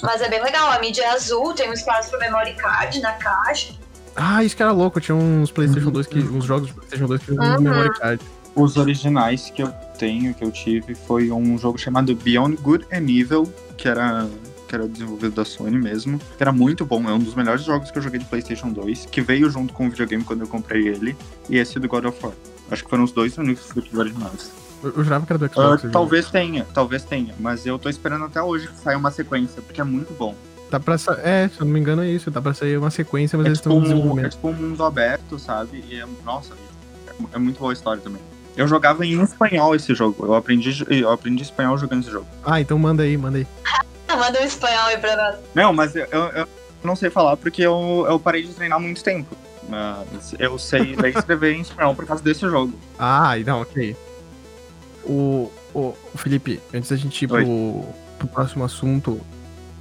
[0.04, 3.12] Mas é bem legal, a mídia é azul, tem um espaço para memory card na
[3.14, 3.74] caixa.
[4.16, 5.00] Ah, isso que era louco.
[5.00, 5.94] Tinha uns PlayStation Uhum.
[5.94, 6.20] 2 que.
[6.20, 7.56] uns jogos de PlayStation 2 que tinham Uhum.
[7.58, 8.24] um memory card.
[8.56, 13.06] Os originais que eu tenho, que eu tive, foi um jogo chamado Beyond Good and
[13.10, 14.28] Evil, que era,
[14.72, 16.18] que era desenvolvido da Sony mesmo.
[16.38, 19.08] Que era muito bom, é um dos melhores jogos que eu joguei de PlayStation 2,
[19.12, 21.16] que veio junto com o videogame quando eu comprei ele,
[21.50, 22.34] e esse do God of War.
[22.72, 24.50] Acho que foram os dois únicos que eu tive originais.
[24.82, 25.84] Eu, jurava que era do Ah, Xbox.
[25.84, 29.62] esse talvez tenha, talvez tenha, mas eu tô esperando até hoje que saia uma sequência,
[29.62, 30.34] porque é muito bom.
[30.72, 31.20] Tá pra sa...
[31.22, 32.32] É, se eu não me engano é isso.
[32.32, 34.86] Tá pra sair uma sequência, mas É eles tipo, estão um, é tipo um mundo
[34.86, 35.84] aberto, sabe?
[35.90, 36.54] E é, nossa,
[37.34, 38.22] é muito boa a história também.
[38.56, 40.26] Eu jogava em espanhol esse jogo.
[40.26, 42.26] Eu aprendi, eu aprendi espanhol jogando esse jogo.
[42.46, 43.48] Ah, então manda aí, manda aí.
[44.18, 45.36] Manda um espanhol aí pra nós.
[45.54, 46.48] Não, mas eu, eu,
[46.84, 49.36] não sei falar porque eu, eu parei de treinar há muito tempo.
[49.70, 52.74] Mas eu sei ler e escrever em espanhol por causa desse jogo.
[53.00, 53.96] Ah, não, ok.
[55.04, 55.80] O, o,
[56.14, 57.86] o Felipe, antes da gente ir pro,
[58.20, 59.20] pro próximo assunto,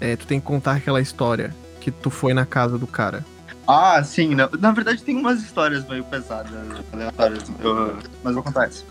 [0.00, 3.24] é, tu tem que contar aquela história que tu foi na casa do cara.
[3.66, 4.34] Ah, sim.
[4.34, 6.52] Na, na verdade, tem umas histórias meio pesadas,
[6.92, 7.44] aleatórias.
[7.60, 8.84] eu- mas vou contar essa.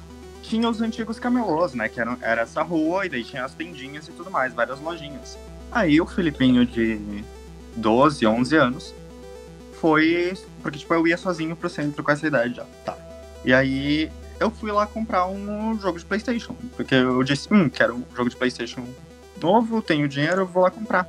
[0.49, 1.87] Tinha os antigos camelôs, né?
[1.87, 5.37] Que eram, era essa rua, e daí tinha as tendinhas e tudo mais, várias lojinhas.
[5.71, 7.23] Aí o Filipinho de
[7.75, 8.95] 12, 11 anos
[9.79, 10.33] foi.
[10.63, 12.65] Porque, tipo, eu ia sozinho pro centro com essa idade já.
[12.83, 12.97] Tá.
[13.45, 16.55] E aí eu fui lá comprar um jogo de PlayStation.
[16.75, 18.83] Porque eu disse, hum, quero um jogo de PlayStation
[19.39, 21.07] novo, tenho dinheiro, vou lá comprar.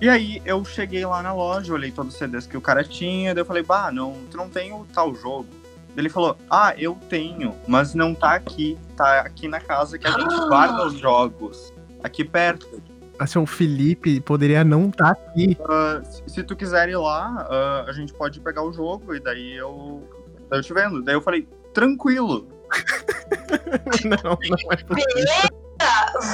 [0.00, 3.34] E aí eu cheguei lá na loja, olhei todos os CDs que o cara tinha,
[3.34, 5.48] daí eu falei, bah, não, tu não tem o tal jogo.
[5.96, 10.10] Ele falou, ah, eu tenho, mas não tá aqui, tá aqui na casa que a
[10.10, 10.46] gente Ah.
[10.46, 11.72] guarda os jogos,
[12.02, 12.80] aqui perto.
[13.18, 15.56] Assim, o Felipe poderia não estar aqui.
[15.68, 19.18] Ah, se, se tu quiser ir lá, ah, a gente pode pegar o jogo e
[19.20, 20.08] daí eu,
[20.48, 21.02] daí eu te vendo.
[21.02, 22.46] Daí eu falei, tranquilo.
[24.04, 25.14] não, não é possível.
[25.14, 25.48] Beleza,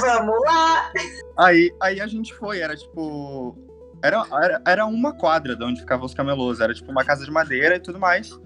[0.01, 0.91] vamos lá.
[1.37, 3.57] Aí, aí a gente foi, era tipo.
[4.03, 7.31] Era, era, era uma quadra de onde ficavam os camelôs, era tipo uma casa de
[7.31, 8.37] madeira e tudo mais.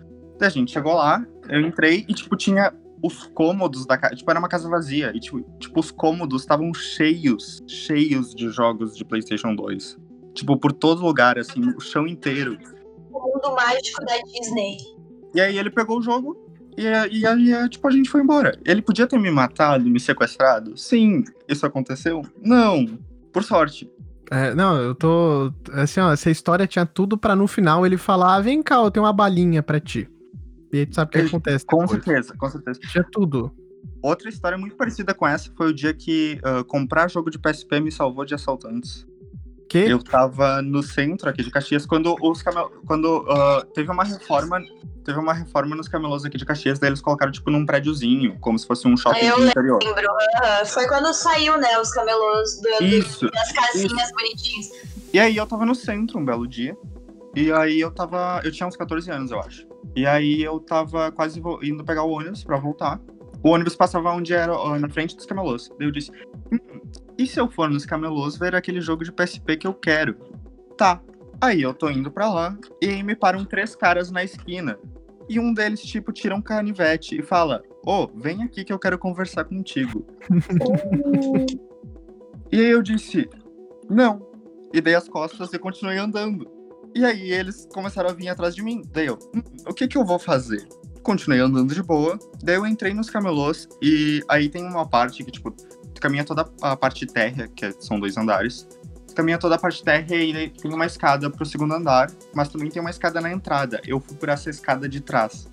[0.46, 4.16] A gente chegou lá, eu entrei e, tipo, tinha os cômodos da casa.
[4.16, 5.12] Tipo, era uma casa vazia.
[5.16, 9.98] E, tipo, tipo os cômodos estavam cheios, cheios de jogos de PlayStation 2.
[10.34, 12.58] Tipo, por todo lugar, assim, o chão inteiro.
[13.12, 14.78] O mundo mágico da Disney.
[15.34, 16.84] E aí ele pegou o jogo e,
[17.20, 18.58] e aí, tipo, a gente foi embora.
[18.66, 20.78] Ele podia ter me matado, me sequestrado?
[20.78, 21.26] Sim.
[21.48, 22.22] Isso aconteceu?
[22.42, 22.86] Não.
[23.34, 23.92] Por sorte.
[24.32, 25.52] É, não, eu tô.
[25.74, 28.92] Assim, ó, essa história tinha tudo pra no final ele falar: ah, vem cá, eu
[28.92, 30.08] tenho uma balinha pra ti.
[30.72, 31.66] E aí tu sabe o que acontece.
[31.66, 32.04] Com depois.
[32.04, 32.80] certeza, com certeza.
[32.92, 33.52] Tinha tudo.
[34.02, 37.80] Outra história muito parecida com essa foi o dia que ah, comprar jogo de PSP
[37.80, 39.06] me salvou de assaltantes.
[39.68, 39.78] Que?
[39.80, 42.72] Eu tava no centro aqui de Caxias quando os camel...
[42.88, 44.60] quando ah, teve uma reforma,
[45.06, 48.58] teve uma reforma nos camelôs aqui de Caxias, daí eles colocaram tipo num prédiozinho, como
[48.58, 49.80] se fosse um shopping Eu interior.
[49.84, 50.08] Lembro.
[50.44, 50.66] aham.
[50.66, 53.30] Foi quando saiu, né, os camelôs do- Isso.
[53.30, 54.70] das casinhas bonitinhas.
[55.14, 56.76] E aí eu tava no centro um belo dia.
[57.36, 59.69] E aí eu tava, eu tinha uns 14 anos, eu acho.
[59.96, 63.00] E aí eu tava quase indo pegar o ônibus pra voltar.
[63.44, 65.70] O ônibus passava onde era na frente dos camelôs.
[65.78, 66.12] Daí eu disse:
[66.52, 66.60] hum,
[67.18, 70.16] e se eu for nos camelôs ver aquele jogo de PSP que eu quero?
[70.78, 71.02] Tá.
[71.42, 74.78] Aí eu tô indo pra lá e aí me param três caras na esquina.
[75.30, 78.98] E um deles, tipo, tira um canivete e fala: Ô, vem aqui que eu quero
[78.98, 80.06] conversar contigo.
[82.52, 83.30] E aí eu disse:
[83.88, 84.28] Não.
[84.74, 86.50] E dei as costas e continuei andando.
[86.96, 88.82] E aí eles começaram a vir atrás de mim.
[88.92, 90.68] Daí eu, "Hum, o que que eu vou fazer?
[91.04, 92.18] Continuei andando de boa.
[92.44, 95.54] Daí eu entrei nos camelôs e aí tem uma parte que, tipo,
[96.00, 98.68] caminha toda a parte térrea, que é- são dois andares.
[99.16, 102.80] Caminha toda a parte térrea e tem uma escada pro segundo andar, mas também tem
[102.82, 103.82] uma escada na entrada.
[103.86, 105.48] Eu fui por essa escada de trás.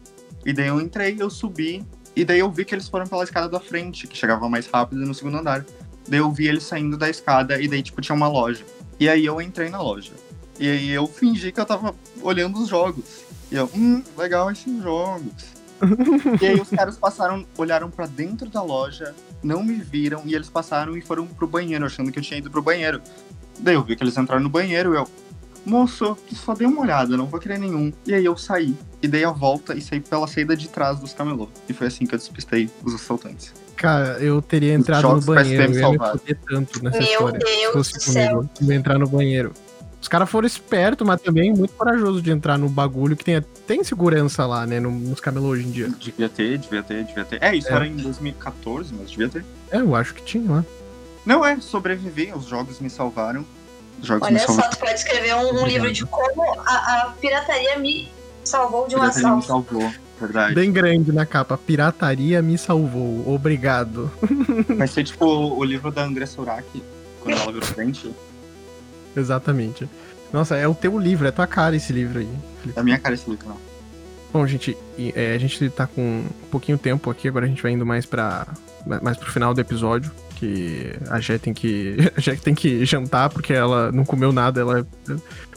[0.45, 1.85] E daí eu entrei, eu subi,
[2.15, 5.05] e daí eu vi que eles foram pela escada da frente, que chegava mais rápido
[5.05, 5.65] no segundo andar.
[6.09, 8.65] Daí eu vi eles saindo da escada e daí, tipo, tinha uma loja.
[9.01, 10.13] E aí eu entrei na loja.
[10.59, 13.25] E aí eu fingi que eu tava olhando os jogos.
[13.51, 15.57] E eu, hum, legal esses jogos.
[16.41, 20.49] e aí os caras passaram, olharam pra dentro da loja, não me viram, e eles
[20.49, 23.01] passaram e foram pro banheiro, achando que eu tinha ido pro banheiro.
[23.59, 25.07] Daí eu vi que eles entraram no banheiro e eu,
[25.65, 27.93] moço, só dei uma olhada, não vou querer nenhum.
[28.07, 31.13] E aí eu saí, e dei a volta e saí pela saída de trás dos
[31.13, 31.49] camelô.
[31.69, 33.53] E foi assim que eu despistei os assaltantes.
[33.77, 35.75] Cara, eu teria entrado no banheiro.
[35.75, 37.41] Eu ia me foder tanto nessa Meu história.
[37.41, 38.37] se Deus fosse do céu.
[38.37, 38.51] comigo.
[38.63, 39.53] Eu ia entrar no banheiro.
[40.01, 43.83] Os caras foram espertos, mas também muito corajosos de entrar no bagulho que tem, tem
[43.83, 44.79] segurança lá, né?
[44.79, 45.89] no- Nos camelô hoje em dia.
[45.99, 47.43] Devia ter, devia ter, devia ter.
[47.43, 47.73] É, isso É.
[47.73, 49.45] era em 2014, mas devia ter.
[49.71, 50.65] É, eu acho que tinha lá.
[51.25, 53.45] Não é, sobrevivi, os jogos me salvaram.
[54.01, 54.71] Os jogos me Olha só, salvaram.
[54.71, 55.69] tu pode escrever um, um Obrigado.
[55.69, 58.09] livro de como a, a pirataria me
[58.45, 59.47] salvou de um Pirataria me assalto.
[59.75, 60.55] salvou, verdade.
[60.55, 61.57] Bem grande na capa.
[61.59, 63.25] Pirataria me salvou.
[63.35, 64.09] Obrigado.
[64.77, 66.65] Vai ser tipo o livro da Andressa Urach,
[67.23, 68.09] quando ela virou frente.
[69.17, 69.89] Exatamente.
[70.33, 72.29] Nossa, é o teu livro, é a tua cara esse livro aí.
[72.61, 72.79] Felipe.
[72.79, 73.57] É a minha cara esse livro, não.
[74.33, 74.77] Bom, gente,
[75.15, 78.05] é, a gente tá com um pouquinho tempo aqui, agora a gente vai indo mais
[78.05, 78.47] para
[79.03, 83.31] mais pro final do episódio, que a Jé tem que a Jé tem que jantar
[83.31, 84.87] porque ela não comeu nada, ela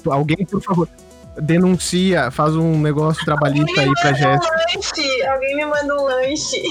[0.06, 0.88] alguém, por favor,
[1.42, 4.56] denuncia, faz um negócio trabalhista aí pra um Jéssica.
[4.76, 5.26] lanche.
[5.28, 6.62] Alguém me manda um lanche.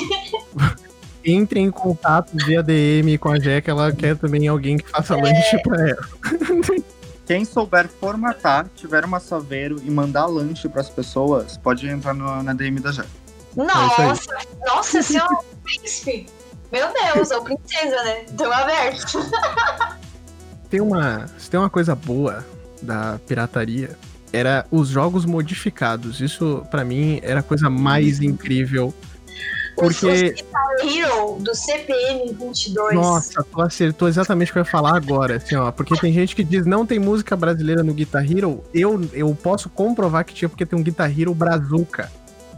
[1.31, 5.59] Entre em contato via DM com a que ela quer também alguém que faça lanche
[5.63, 6.09] pra ela.
[7.27, 12.55] Quem souber formatar, tiver uma saveiro e mandar lanche pras pessoas, pode entrar no- na
[12.55, 13.05] DM da Jé.
[13.55, 16.27] Nossa, nossa, esse é um príncipe.
[16.73, 18.25] Meu Deus, ou princesa, né?
[18.37, 19.19] Tão aberto.
[20.71, 22.45] Tem uma, se tem uma coisa boa
[22.83, 23.97] da pirataria,
[24.33, 26.21] era os jogos modificados.
[26.21, 28.95] Isso pra mim era a coisa mais incrível.
[29.79, 32.95] Porque Guitar Hero do CPM 22.
[32.95, 35.71] Nossa, tu acertou exatamente o que eu ia falar agora, assim, ó.
[35.71, 38.63] Porque tem gente que diz não tem música brasileira no Guitar Hero.
[38.75, 42.11] Eu, eu posso comprovar que tinha, porque tem um Guitar Hero Brazuca.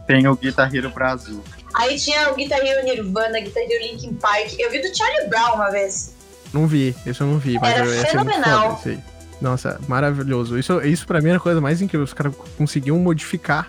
[0.07, 1.41] Tem o Guitar Hero Brasil.
[1.73, 4.53] Aí tinha o Guitar Hero Nirvana, Guitar Hero Linkin Park.
[4.59, 6.13] Eu vi do Charlie Brown uma vez.
[6.53, 8.77] Não vi, isso eu não vi, mas Era eu ia ser muito fenomenal.
[8.77, 9.03] foda.
[9.39, 10.59] Nossa, maravilhoso.
[10.59, 12.03] Isso, isso pra mim era a coisa mais incrível.
[12.03, 13.67] Os caras conseguiam modificar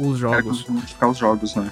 [0.00, 0.66] os jogos.
[0.68, 1.70] modificar os jogos, né?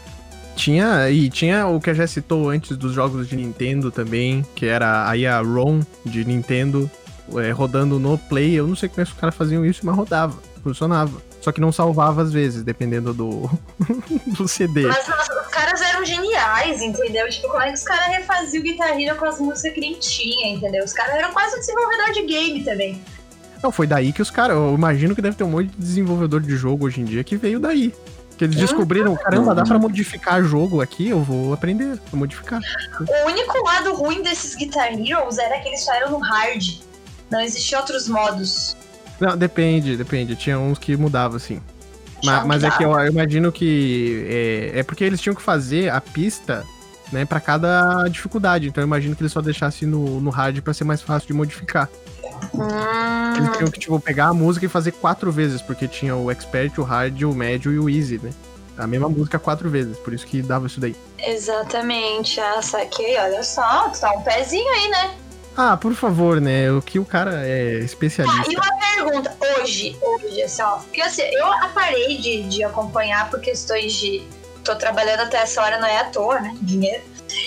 [0.55, 4.67] Tinha, e tinha o que a já citou antes dos jogos de Nintendo também, que
[4.67, 6.91] era aí a ROM de Nintendo
[7.37, 8.55] é, rodando no Play.
[8.55, 11.23] Eu não sei como é que os caras faziam isso, mas rodava, funcionava.
[11.41, 13.51] Só que não salvava às vezes, dependendo do,
[14.39, 14.87] do CD.
[14.87, 17.29] Mas os caras eram geniais, entendeu?
[17.29, 19.95] Tipo, como é que os caras refaziam o Guitar Hero com as músicas que nem
[19.95, 20.85] tinha, entendeu?
[20.85, 23.03] Os caras eram quase desenvolvedor de game também.
[23.61, 24.57] Não, foi daí que os caras.
[24.57, 27.37] Eu imagino que deve ter um monte de desenvolvedor de jogo hoje em dia que
[27.37, 27.93] veio daí.
[28.43, 32.61] Que eles descobriram, caramba, dá pra modificar jogo aqui, eu vou aprender a modificar.
[32.99, 36.81] O único lado ruim desses Guitar Heroes era que eles só eram no hard.
[37.31, 38.77] Não existiam outros modos.
[39.21, 40.35] Não, depende, depende.
[40.35, 41.61] Tinha uns que mudavam, assim.
[42.25, 44.27] Ma- Já mas é que eu, eu imagino que.
[44.75, 46.65] É, é porque eles tinham que fazer a pista,
[47.13, 48.67] né, pra cada dificuldade.
[48.67, 51.33] Então eu imagino que eles só deixassem no, no hard pra ser mais fácil de
[51.33, 51.89] modificar.
[53.35, 56.31] Eles Hum, tinham que, tipo, pegar a música e fazer quatro vezes, porque tinha o
[56.31, 58.31] expert, o hard, o médio e o easy, né?
[58.77, 60.97] A mesma música quatro vezes, por isso que dava isso daí.
[61.19, 62.41] exatamente.
[62.41, 63.17] Ah, saquei.
[63.19, 65.15] Olha só, tu tá um pezinho aí, né?
[65.57, 66.71] Ah, por favor, né?
[66.73, 68.51] O que o cara é Ah, especialista.
[68.51, 73.41] e uma pergunta, hoje, hoje, assim, ó, porque assim, eu parei de, de acompanhar por
[73.41, 74.23] questões de.
[74.65, 76.57] tô trabalhando até essa hora, não é à toa, né?
[76.63, 77.03] Dinheiro.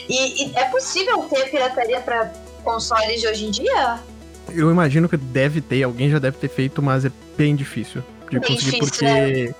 [0.07, 2.31] E, e é possível ter pirataria pra
[2.63, 3.99] consoles de hoje em dia?
[4.53, 8.39] Eu imagino que deve ter, alguém já deve ter feito, mas é bem difícil de
[8.39, 9.55] Bem conseguir, difícil, porque.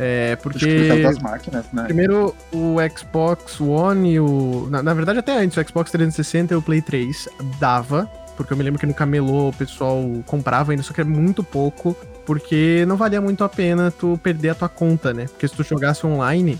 [0.00, 1.02] É, que porque.
[1.02, 1.84] das máquinas, né?
[1.84, 4.68] Primeiro, o Xbox One e o.
[4.70, 7.28] Na, na verdade, até antes, o Xbox 360 e o Play 3
[7.58, 8.08] dava.
[8.36, 11.42] Porque eu me lembro que no camelô o pessoal comprava ainda, só que era muito
[11.42, 11.96] pouco.
[12.24, 15.26] Porque não valia muito a pena tu perder a tua conta, né?
[15.26, 16.56] Porque se tu jogasse online,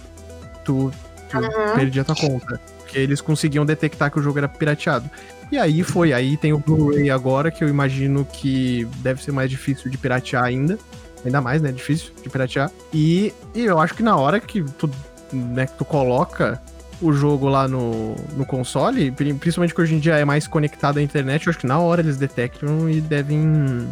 [0.64, 0.90] tu,
[1.30, 1.74] tu Uhum.
[1.76, 2.60] perdia a tua conta.
[2.78, 5.08] Porque eles conseguiam detectar que o jogo era pirateado.
[5.50, 9.48] E aí foi, aí tem o Blu-ray agora, que eu imagino que deve ser mais
[9.48, 10.78] difícil de piratear ainda.
[11.24, 11.72] Ainda mais, né?
[11.72, 12.70] Difícil de piratear.
[12.92, 14.88] E, e eu acho que na hora que tu,
[15.32, 16.60] né, que tu coloca
[17.00, 20.98] o jogo lá no, no console, pri- principalmente que hoje em dia é mais conectado
[20.98, 23.88] à internet, eu acho que na hora eles detectam e devem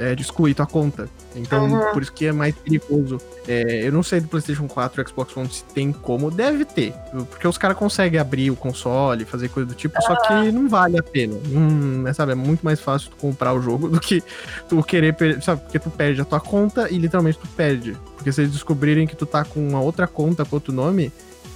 [0.00, 1.08] é, excluir tua conta.
[1.36, 1.92] Então, Uhum.
[1.92, 3.20] por isso que é mais perigoso.
[3.46, 6.92] É, eu não sei do PlayStation 4 e Xbox One se tem como, deve ter.
[7.28, 10.98] Porque os caras conseguem abrir o console, fazer coisa do tipo, só que não vale
[10.98, 11.34] a pena.
[11.48, 14.22] Hum, é, sabe, é muito mais fácil tu comprar o jogo do que
[14.68, 17.96] tu querer, sabe, porque tu perde a tua conta e literalmente tu perde.
[18.16, 21.12] Porque se eles descobrirem que tu tá com uma outra conta com outro nome,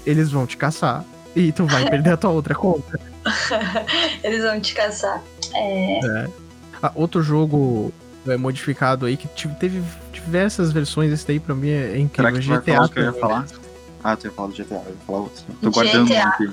[0.06, 1.04] eles vão te caçar.
[1.34, 3.00] E tu vai perder a tua outra conta.
[4.22, 5.20] Eles vão te caçar.
[5.54, 6.28] É.
[6.82, 7.92] Ah, outro jogo
[8.26, 12.32] é, modificado aí que teve diversas versões, esse daí pra mim é Será incrível.
[12.32, 13.20] que tu vai GTA falar que eu ia né?
[13.20, 13.46] falar?
[14.02, 15.44] Ah, tu ia falar do GTA, eu ia falar outro.
[15.62, 16.28] Tô guardando um GTA.
[16.28, 16.50] aqui.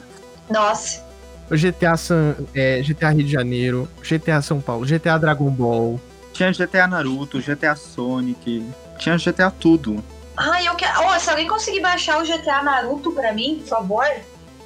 [0.49, 1.03] Nossa.
[1.49, 5.99] O GTA, San, é, GTA Rio de Janeiro, GTA São Paulo, GTA Dragon Ball.
[6.31, 8.65] Tinha GTA Naruto, GTA Sonic,
[8.97, 10.01] tinha GTA tudo.
[10.37, 11.01] Ai, eu quero.
[11.01, 14.05] Ó, se alguém conseguir baixar o GTA Naruto pra mim, por favor,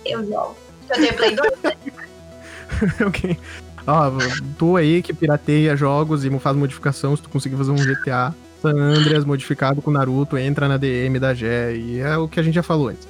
[0.05, 0.55] eu jogo.
[0.89, 1.51] Eu tenho Play 2.
[3.07, 3.39] ok.
[3.87, 4.11] Ó,
[4.57, 8.75] tu aí que pirateia jogos e faz modificação, se tu conseguir fazer um GTA San
[8.75, 11.75] Andreas modificado com Naruto, entra na DM da Gé.
[11.75, 13.07] E é o que a gente já falou antes.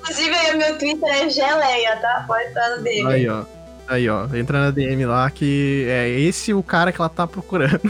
[0.00, 2.24] Inclusive, aí, meu Twitter é geleia, tá?
[2.26, 3.06] Pode estar no dele.
[3.06, 3.44] Aí, ó.
[3.86, 4.26] Aí, ó.
[4.34, 7.80] Entra na DM lá que é esse o cara que ela tá procurando.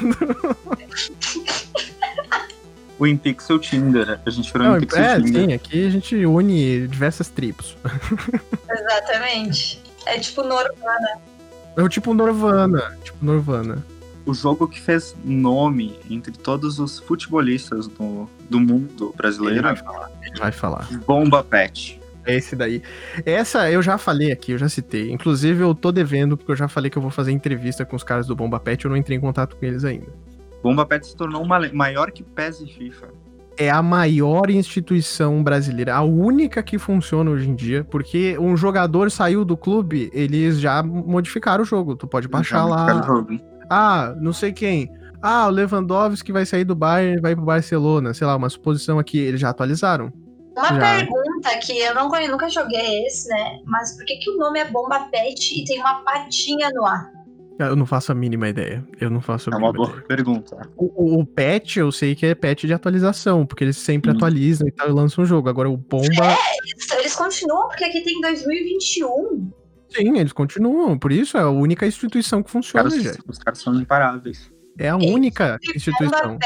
[2.98, 5.44] O InPixel Tinder, a gente virou Não, InPixel é, Tinder.
[5.44, 7.74] sim, aqui a gente une diversas tribos.
[8.68, 9.89] Exatamente.
[10.10, 11.20] É tipo Norvana.
[11.76, 12.98] É o tipo Norvana.
[13.04, 13.84] Tipo Norvana.
[14.26, 19.56] O jogo que fez nome entre todos os futebolistas do, do mundo brasileiro.
[19.56, 20.10] Ele vai falar.
[20.22, 20.88] Ele vai falar.
[21.06, 22.00] Bomba Pet.
[22.26, 22.82] É esse daí.
[23.24, 25.10] Essa eu já falei aqui, eu já citei.
[25.12, 28.02] Inclusive, eu tô devendo, porque eu já falei que eu vou fazer entrevista com os
[28.02, 30.12] caras do Bomba Pet, eu não entrei em contato com eles ainda.
[30.62, 33.08] Bomba Pet se tornou uma, maior que PES e FIFA.
[33.56, 39.10] É a maior instituição brasileira, a única que funciona hoje em dia, porque um jogador
[39.10, 41.94] saiu do clube, eles já modificaram o jogo.
[41.94, 42.86] Tu pode baixar lá.
[43.68, 44.90] Ah, não sei quem.
[45.22, 48.14] Ah, o Lewandowski vai sair do Bayern e vai pro Barcelona.
[48.14, 49.18] Sei lá, uma suposição aqui.
[49.18, 50.12] Eles já atualizaram.
[50.56, 50.78] Uma já.
[50.78, 53.60] pergunta que eu não conheço, nunca joguei esse, né?
[53.64, 57.19] Mas por que, que o nome é Bomba Pet e tem uma patinha no ar?
[57.66, 58.86] Eu não faço a mínima ideia.
[59.00, 60.06] Eu não faço a é mínima uma boa ideia.
[60.06, 60.68] pergunta.
[60.76, 64.14] O, o, patch, eu sei que é patch de atualização, porque eles sempre hum.
[64.14, 65.48] atualizam e tal, e lançam um jogo.
[65.48, 66.06] Agora o Bomba.
[66.06, 69.50] É, eles, eles continuam, porque aqui tem 2021.
[69.88, 70.98] Sim, eles continuam.
[70.98, 72.94] Por isso é a única instituição que funciona, os.
[72.94, 74.50] Caras, os caras são imparáveis.
[74.78, 76.38] É a única instituição.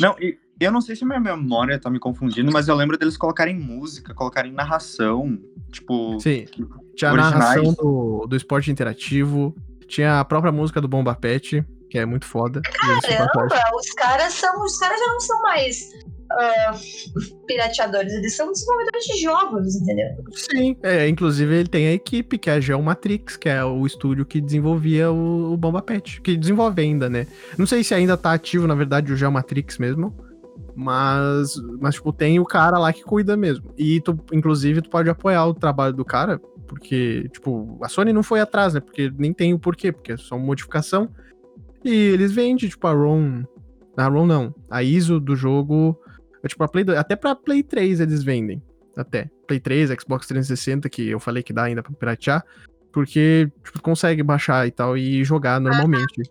[0.00, 3.16] Não, e eu não sei se minha memória tá me confundindo, mas eu lembro deles
[3.16, 5.38] colocarem música, colocarem narração,
[5.70, 6.18] tipo.
[6.20, 6.46] Sim.
[6.94, 9.54] Tinha a narração do, do esporte interativo,
[9.86, 12.60] tinha a própria música do Bomba Pet, que é muito foda.
[12.62, 14.62] Caramba, os caras são.
[14.62, 15.92] Os caras já não são mais
[16.32, 20.08] uh, pirateadores, eles são desenvolvedores de jogos, entendeu?
[20.32, 24.26] Sim, é, inclusive ele tem a equipe, que é a Geomatrix, que é o estúdio
[24.26, 27.26] que desenvolvia o, o Bomba Pet, que desenvolve ainda, né?
[27.56, 30.14] Não sei se ainda tá ativo, na verdade, o Geomatrix mesmo.
[30.78, 33.72] Mas, mas, tipo, tem o cara lá que cuida mesmo.
[33.78, 38.22] E tu, inclusive, tu pode apoiar o trabalho do cara, porque, tipo, a Sony não
[38.22, 38.80] foi atrás, né?
[38.80, 41.08] Porque nem tem o porquê, porque é só uma modificação.
[41.84, 43.44] E eles vendem, tipo, a ROM.
[43.96, 44.54] A ROM não.
[44.70, 45.98] A ISO do jogo.
[46.42, 48.62] É, tipo, a Play 2, até pra Play 3 eles vendem.
[48.96, 49.30] Até.
[49.46, 52.44] Play 3, Xbox 360, que eu falei que dá ainda pra piratear.
[52.92, 56.22] Porque, tipo, consegue baixar e tal e jogar normalmente.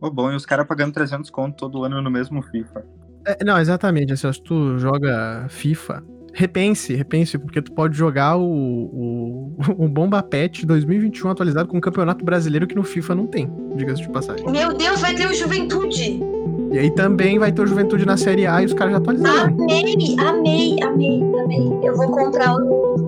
[0.00, 2.86] Oh, bom, e os caras pagando 300 conto todo ano no mesmo FIFA.
[3.26, 4.12] É, não, exatamente.
[4.12, 6.04] Assim, se tu joga FIFA,
[6.36, 11.80] repense, repense, porque tu pode jogar o, o, o Bomba Pet 2021 atualizado com o
[11.80, 14.46] Campeonato Brasileiro que no FIFA não tem, diga-se de passagem.
[14.50, 16.20] Meu Deus, vai ter o Juventude!
[16.72, 19.54] E aí também vai ter o Juventude na Série A e os caras já atualizaram.
[19.54, 21.80] Amei, amei, amei, amei.
[21.82, 23.05] Eu vou comprar o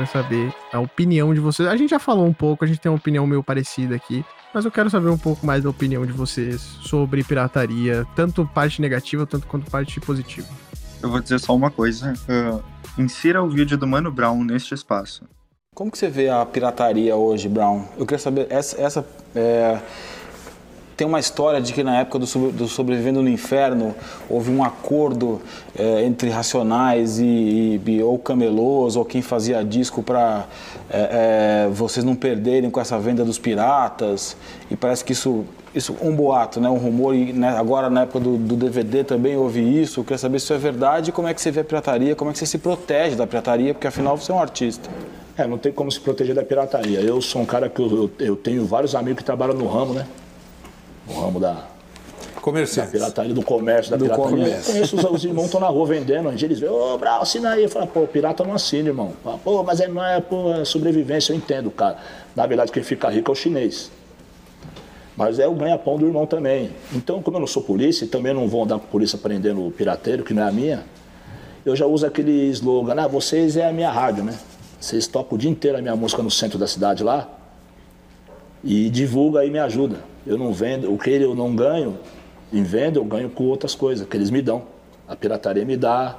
[0.00, 1.68] quero saber a opinião de vocês.
[1.68, 4.24] A gente já falou um pouco, a gente tem uma opinião meio parecida aqui,
[4.54, 8.80] mas eu quero saber um pouco mais da opinião de vocês sobre pirataria, tanto parte
[8.80, 10.48] negativa tanto quanto parte positiva.
[11.02, 12.14] Eu vou dizer só uma coisa.
[12.28, 12.62] Uh,
[12.98, 15.24] insira o vídeo do Mano Brown neste espaço.
[15.74, 17.84] Como que você vê a pirataria hoje, Brown?
[17.96, 19.78] Eu queria saber, essa, essa é
[21.00, 23.94] tem uma história de que na época do, do Sobrevivendo no Inferno
[24.28, 25.40] houve um acordo
[25.74, 30.44] é, entre Racionais e, e, ou Camelôs ou quem fazia disco para
[30.90, 34.36] é, é, vocês não perderem com essa venda dos piratas.
[34.70, 38.20] E parece que isso isso um boato, né, um rumor, e né, agora na época
[38.20, 40.00] do, do, DVD também houve isso.
[40.00, 42.28] Eu queria saber se isso é verdade, como é que você vê a pirataria, como
[42.28, 44.90] é que você se protege da pirataria, porque afinal você é um artista.
[45.38, 47.00] É, não tem como se proteger da pirataria.
[47.00, 49.94] Eu sou um cara que eu, eu, eu tenho vários amigos que trabalham no ramo,
[49.94, 50.06] né?
[51.10, 51.66] No ramo da,
[52.42, 54.30] da pirataria, do comércio, da do pirataria.
[54.30, 54.72] Comércio.
[54.72, 57.64] Conheço os, os irmãos estão na rua vendendo, onde eles veem, ô, Brau, assina aí.
[57.64, 59.12] Eu falo, pô, pirata não assina, irmão.
[59.22, 61.98] Fala, pô, mas é, não é, pô, é sobrevivência, eu entendo, cara.
[62.34, 63.90] Na verdade, quem fica rico é o chinês.
[65.16, 66.70] Mas é o ganha-pão do irmão também.
[66.94, 69.66] Então, como eu não sou polícia e também não vou andar com a polícia prendendo
[69.66, 70.84] o pirateiro, que não é a minha,
[71.66, 74.38] eu já uso aquele slogan, ah, vocês é a minha rádio, né?
[74.80, 77.39] Vocês tocam o dia inteiro a minha música no centro da cidade lá
[78.62, 79.98] e divulga e me ajuda.
[80.26, 81.98] Eu não vendo, o que eu não ganho
[82.52, 84.64] em venda, eu ganho com outras coisas que eles me dão.
[85.08, 86.16] A pirataria me dá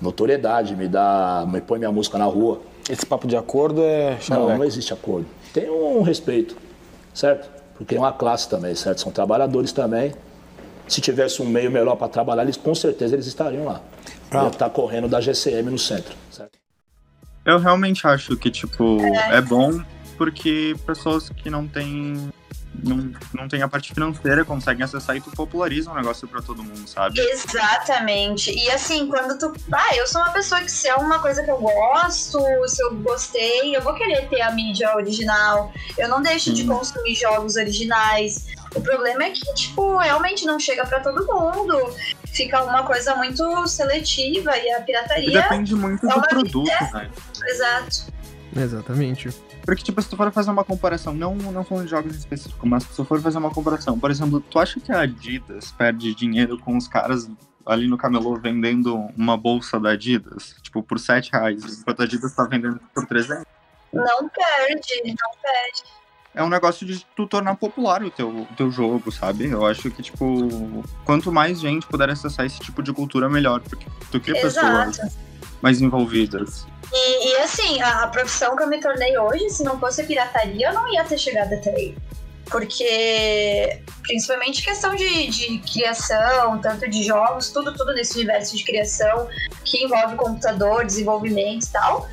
[0.00, 2.60] notoriedade, me dá, me põe minha música na rua.
[2.88, 5.26] Esse papo de acordo é Não, não existe acordo.
[5.52, 6.56] Tem um respeito,
[7.12, 7.50] certo?
[7.76, 9.00] Porque é uma classe também, certo?
[9.00, 10.12] São trabalhadores também.
[10.86, 13.80] Se tivesse um meio melhor para trabalhar, eles com certeza eles estariam lá.
[14.26, 16.58] Estar tá correndo da GCM no centro, certo?
[17.44, 18.98] Eu realmente acho que, tipo,
[19.30, 19.82] é bom
[20.16, 22.32] porque pessoas que não têm
[22.82, 26.62] não, não tem a parte financeira, conseguem acessar e tu populariza o negócio para todo
[26.62, 27.20] mundo, sabe?
[27.20, 28.50] Exatamente.
[28.50, 29.52] E assim, quando tu.
[29.72, 32.94] Ah, eu sou uma pessoa que se é uma coisa que eu gosto, se eu
[32.96, 35.72] gostei, eu vou querer ter a mídia original.
[35.96, 38.46] Eu não deixo de consumir jogos originais.
[38.74, 41.94] O problema é que, tipo, realmente não chega para todo mundo.
[42.26, 45.28] Fica uma coisa muito seletiva e a pirataria.
[45.28, 47.08] E depende muito é do produto, né?
[47.46, 48.13] Exato.
[48.56, 49.30] Exatamente.
[49.64, 52.84] Porque, tipo, se tu for fazer uma comparação, não, não falando de jogos específicos, mas
[52.84, 56.58] se tu for fazer uma comparação, por exemplo, tu acha que a Adidas perde dinheiro
[56.58, 57.28] com os caras
[57.66, 62.34] ali no camelô vendendo uma bolsa da Adidas, tipo, por 7 reais, enquanto a Adidas
[62.34, 63.44] tá vendendo por 300?
[63.92, 65.82] Não perde, não perde.
[66.34, 69.46] É um negócio de tu tornar popular o teu, o teu jogo, sabe?
[69.46, 73.86] Eu acho que, tipo, quanto mais gente puder acessar esse tipo de cultura, melhor, porque
[74.10, 74.90] tu cria Exato.
[74.90, 75.16] pessoas
[75.64, 76.66] mais envolvidas.
[76.92, 80.68] E, e, assim, a, a, profissão que eu me tornei hoje, se não fosse pirataria,
[80.68, 81.96] eu não ia ter chegado até aí.
[82.50, 89.26] Porque, principalmente questão de, de criação, tanto de jogos, tudo, tudo nesse universo de criação
[89.64, 92.06] que envolve computador, desenvolvimento e tal,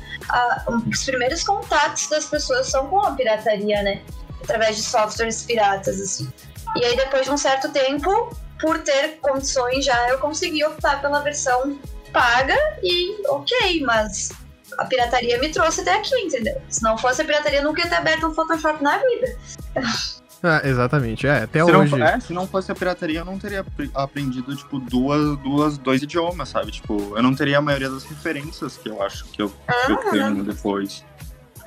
[0.90, 4.00] os primeiros contatos das pessoas são com a pirataria, né?
[4.42, 6.32] Através de softwares piratas, assim.
[6.74, 11.20] E aí, depois de um certo tempo, por ter condições já, eu consegui optar pela
[11.20, 11.78] versão
[12.12, 14.30] paga e ok, mas
[14.78, 16.60] a pirataria me trouxe até aqui, entendeu?
[16.68, 19.36] Se não fosse a pirataria, eu nunca ia ter aberto um Photoshop na vida.
[20.44, 21.96] Ah, exatamente, é, até se hoje.
[21.96, 26.02] Não, é, se não fosse a pirataria, eu não teria aprendido, tipo, duas, duas, dois
[26.02, 26.72] idiomas, sabe?
[26.72, 29.48] Tipo, eu não teria a maioria das referências que eu acho que eu,
[29.86, 31.04] que eu tenho depois.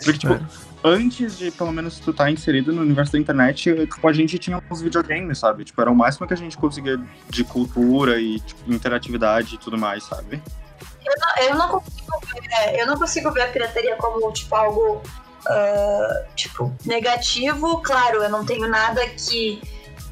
[0.04, 0.42] Porque, tipo, é.
[0.86, 4.62] Antes de, pelo menos, tu tá inserido no universo da internet, tipo, a gente tinha
[4.70, 5.66] uns videogames, sabe?
[5.66, 9.78] Tipo, era o máximo que a gente conseguia de cultura e tipo, interatividade e tudo
[9.78, 10.42] mais, sabe?
[11.04, 14.56] Eu não, eu não, consigo ver, é, eu não consigo ver a pirataria como, tipo,
[14.56, 15.02] algo
[15.48, 17.82] uh, tipo, negativo.
[17.82, 19.62] Claro, eu não tenho nada que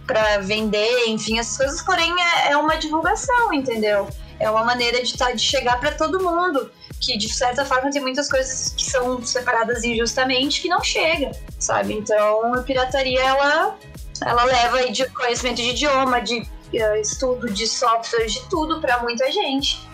[0.05, 4.07] para vender, enfim, essas coisas, porém é, é, uma divulgação, entendeu?
[4.39, 6.69] É uma maneira de, tá, de chegar para todo mundo,
[7.03, 11.93] que de certa forma tem muitas coisas que são separadas injustamente que não chega, sabe?
[11.93, 13.75] Então a pirataria ela,
[14.21, 18.99] ela leva aí de conhecimento de idioma, de uh, estudo de software, de tudo para
[18.99, 19.85] muita gente.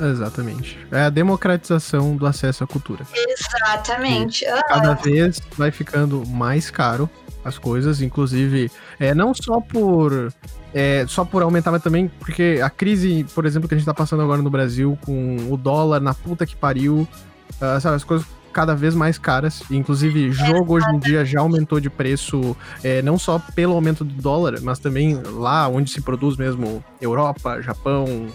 [0.00, 0.78] Exatamente.
[0.90, 3.04] É a democratização do acesso à cultura.
[3.12, 4.46] Exatamente.
[4.46, 4.62] Ah.
[4.68, 7.10] Cada vez vai ficando mais caro
[7.44, 10.32] as coisas, inclusive, é, não só por
[10.74, 13.94] é, só por aumentar, mas também porque a crise, por exemplo, que a gente tá
[13.94, 17.06] passando agora no Brasil, com o dólar na puta que pariu,
[17.60, 19.62] uh, sabe, as coisas cada vez mais caras.
[19.70, 24.14] Inclusive, jogo hoje em dia já aumentou de preço, é, não só pelo aumento do
[24.14, 28.26] dólar, mas também lá onde se produz mesmo Europa, Japão,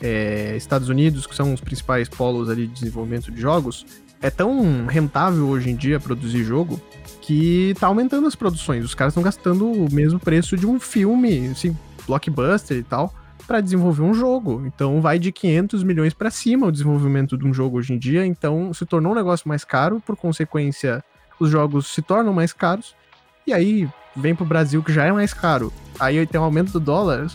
[0.00, 3.86] é, Estados Unidos, que são os principais polos ali de desenvolvimento de jogos,
[4.20, 6.80] é tão rentável hoje em dia produzir jogo
[7.26, 8.84] que tá aumentando as produções.
[8.84, 13.12] Os caras estão gastando o mesmo preço de um filme, assim, blockbuster e tal,
[13.48, 14.62] para desenvolver um jogo.
[14.64, 18.24] Então vai de 500 milhões para cima o desenvolvimento de um jogo hoje em dia.
[18.24, 21.02] Então se tornou um negócio mais caro, por consequência,
[21.40, 22.94] os jogos se tornam mais caros.
[23.44, 25.72] E aí vem pro Brasil que já é mais caro.
[25.98, 27.26] Aí tem um aumento do dólar,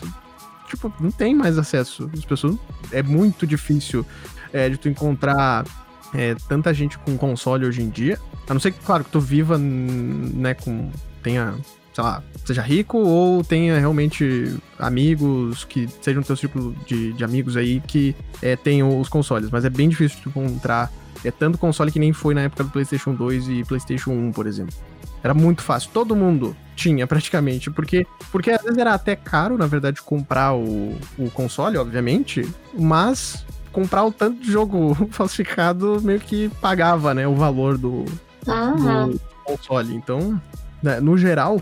[0.68, 2.10] tipo, não tem mais acesso.
[2.14, 2.56] As pessoas.
[2.90, 4.06] É muito difícil
[4.54, 5.66] é, de tu encontrar
[6.14, 8.18] é, tanta gente com console hoje em dia.
[8.48, 10.90] A não ser que, claro, que tu viva, né, com.
[11.22, 11.54] tenha,
[11.94, 17.56] sei lá, seja rico ou tenha realmente amigos que sejam teu círculo de, de amigos
[17.56, 19.50] aí que é, tenham os consoles.
[19.50, 20.90] Mas é bem difícil de encontrar.
[21.24, 24.46] É tanto console que nem foi na época do PlayStation 2 e PlayStation 1, por
[24.46, 24.74] exemplo.
[25.22, 25.90] Era muito fácil.
[25.92, 27.70] Todo mundo tinha, praticamente.
[27.70, 32.48] Porque, porque às vezes era até caro, na verdade, comprar o, o console, obviamente.
[32.76, 37.26] Mas comprar o tanto de jogo falsificado meio que pagava, né?
[37.26, 38.04] O valor do,
[38.46, 39.10] uhum.
[39.10, 39.94] do console.
[39.94, 40.40] Então,
[40.82, 41.60] né, no geral,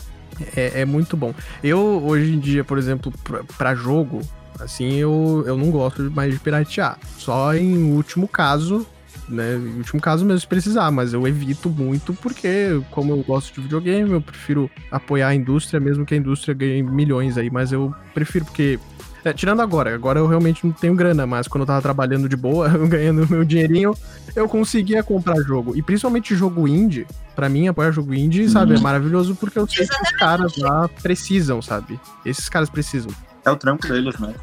[0.57, 1.35] é, é, muito bom.
[1.63, 3.13] Eu, hoje em dia, por exemplo,
[3.57, 4.21] para jogo,
[4.59, 6.99] assim, eu, eu não gosto mais de piratear.
[7.19, 8.87] Só em último caso,
[9.29, 9.57] né?
[9.57, 13.61] Em último caso mesmo se precisar, mas eu evito muito porque, como eu gosto de
[13.61, 17.95] videogame, eu prefiro apoiar a indústria, mesmo que a indústria ganhe milhões aí, mas eu
[18.13, 18.79] prefiro porque.
[19.25, 22.37] É, tirando agora, agora eu realmente não tenho grana, mas quando eu tava trabalhando de
[22.37, 23.95] boa, ganhando meu dinheirinho,
[24.35, 25.77] eu conseguia comprar jogo.
[25.77, 28.83] E principalmente jogo indie, para mim, apoiar jogo indie, sabe, é uhum.
[28.83, 32.01] maravilhoso porque eu sei que os caras lá precisam, sabe?
[32.25, 33.11] Esses caras precisam.
[33.45, 34.35] É o trampo deles, né?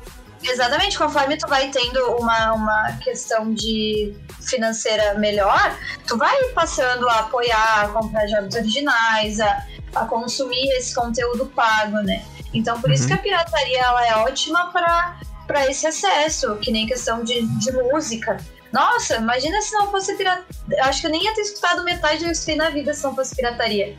[0.44, 5.76] Exatamente, conforme tu vai tendo uma, uma questão de financeira melhor,
[6.06, 9.66] tu vai passando a apoiar, a comprar jogos originais, a,
[9.96, 12.24] a consumir esse conteúdo pago, né?
[12.54, 12.96] Então por uhum.
[12.96, 17.72] isso que a pirataria ela é ótima para esse acesso, que nem questão de, de
[17.72, 18.38] música.
[18.72, 20.46] Nossa, imagina se não fosse pirataria.
[20.82, 23.04] Acho que eu nem ia ter escutado metade do que eu escutei na vida se
[23.04, 23.98] não fosse pirataria.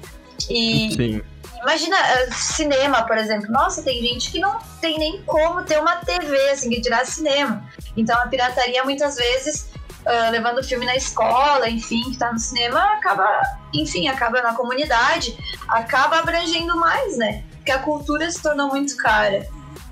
[0.48, 1.22] E, Sim.
[1.62, 3.50] Imagina, uh, cinema, por exemplo.
[3.50, 7.64] Nossa, tem gente que não tem nem como ter uma TV, assim, que tirar cinema.
[7.96, 9.70] Então a pirataria muitas vezes,
[10.06, 13.26] uh, levando o filme na escola, enfim, que tá no cinema, acaba,
[13.74, 15.36] enfim, acaba na comunidade,
[15.68, 17.42] acaba abrangendo mais, né?
[17.68, 19.46] Porque a cultura se tornou muito cara.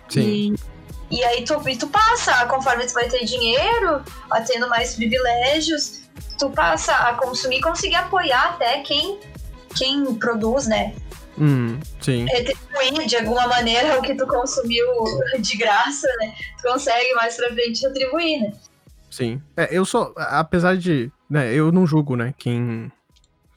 [0.09, 0.55] Sim.
[1.11, 4.03] E, e aí tu, e tu passa, conforme tu vai ter dinheiro,
[4.47, 6.01] tendo mais privilégios,
[6.39, 9.21] tu passa a consumir e conseguir apoiar até quem,
[9.75, 10.95] quem produz, né?
[11.39, 12.25] Hum, sim.
[12.25, 14.87] Retribuir de alguma maneira o que tu consumiu
[15.39, 16.33] de graça, né?
[16.57, 18.53] Tu consegue mais pra frente retribuir, né?
[19.11, 19.43] Sim.
[19.55, 22.91] É, eu sou, apesar de, né, eu não julgo, né, quem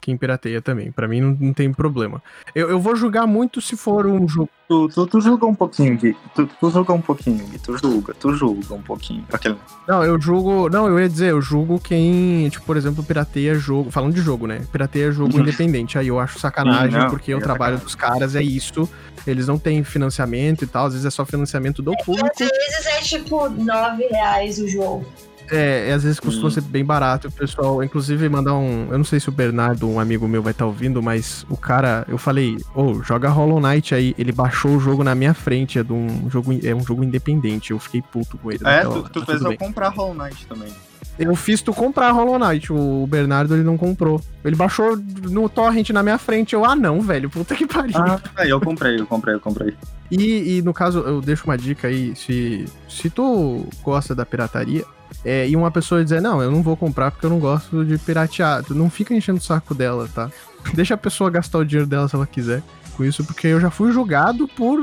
[0.00, 0.90] quem pirateia também.
[0.90, 2.22] Pra mim não, não tem problema.
[2.54, 4.48] Eu, eu vou julgar muito se for um jogo.
[4.68, 6.16] Tu, tu, tu julga um pouquinho, Gui.
[6.34, 7.58] Tu, tu julga um pouquinho, Gui.
[7.58, 9.24] Tu julga, tu julga um pouquinho.
[9.32, 9.56] Aquele...
[9.86, 10.68] Não, eu julgo.
[10.68, 13.90] Não, eu ia dizer, eu julgo quem, tipo, por exemplo, pirateia jogo.
[13.90, 14.62] Falando de jogo, né?
[14.70, 15.42] Pirateia jogo uhum.
[15.42, 15.98] independente.
[15.98, 17.84] Aí eu acho sacanagem, Sim, não, porque o é trabalho sacanagem.
[17.84, 18.88] dos caras é isso.
[19.26, 22.30] Eles não têm financiamento e tal, às vezes é só financiamento do público.
[22.30, 25.04] Às vezes é tipo 9 reais o jogo.
[25.50, 26.50] É, às vezes costuma hum.
[26.50, 27.28] ser bem barato.
[27.28, 28.88] O pessoal, inclusive, mandar um.
[28.90, 31.56] Eu não sei se o Bernardo, um amigo meu, vai estar tá ouvindo, mas o
[31.56, 34.14] cara, eu falei, ô, oh, joga Hollow Knight aí.
[34.16, 35.78] Ele baixou o jogo na minha frente.
[35.78, 37.72] É, de um jogo, é um jogo independente.
[37.72, 38.60] Eu fiquei puto com ele.
[38.64, 40.72] É, tu, tu fez eu comprar Hollow Knight também.
[41.18, 42.72] Eu fiz tu comprar Hollow Knight.
[42.72, 44.22] O Bernardo ele não comprou.
[44.42, 46.54] Ele baixou no torrent na minha frente.
[46.54, 47.28] Eu, ah, não, velho.
[47.28, 47.94] Puta que pariu.
[47.96, 49.74] Ah, eu comprei, eu comprei, eu comprei.
[50.10, 52.16] E, e no caso, eu deixo uma dica aí.
[52.16, 54.84] Se, se tu gosta da pirataria,
[55.24, 57.98] é, e uma pessoa dizer, não, eu não vou comprar porque eu não gosto de
[57.98, 58.64] piratear.
[58.64, 60.30] Tu não fica enchendo o saco dela, tá?
[60.74, 62.62] Deixa a pessoa gastar o dinheiro dela se ela quiser
[62.96, 64.78] com isso, porque eu já fui julgado por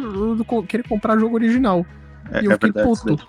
[0.67, 1.85] querer comprar jogo original.
[2.31, 3.27] É, e eu é fiquei verdade, puto.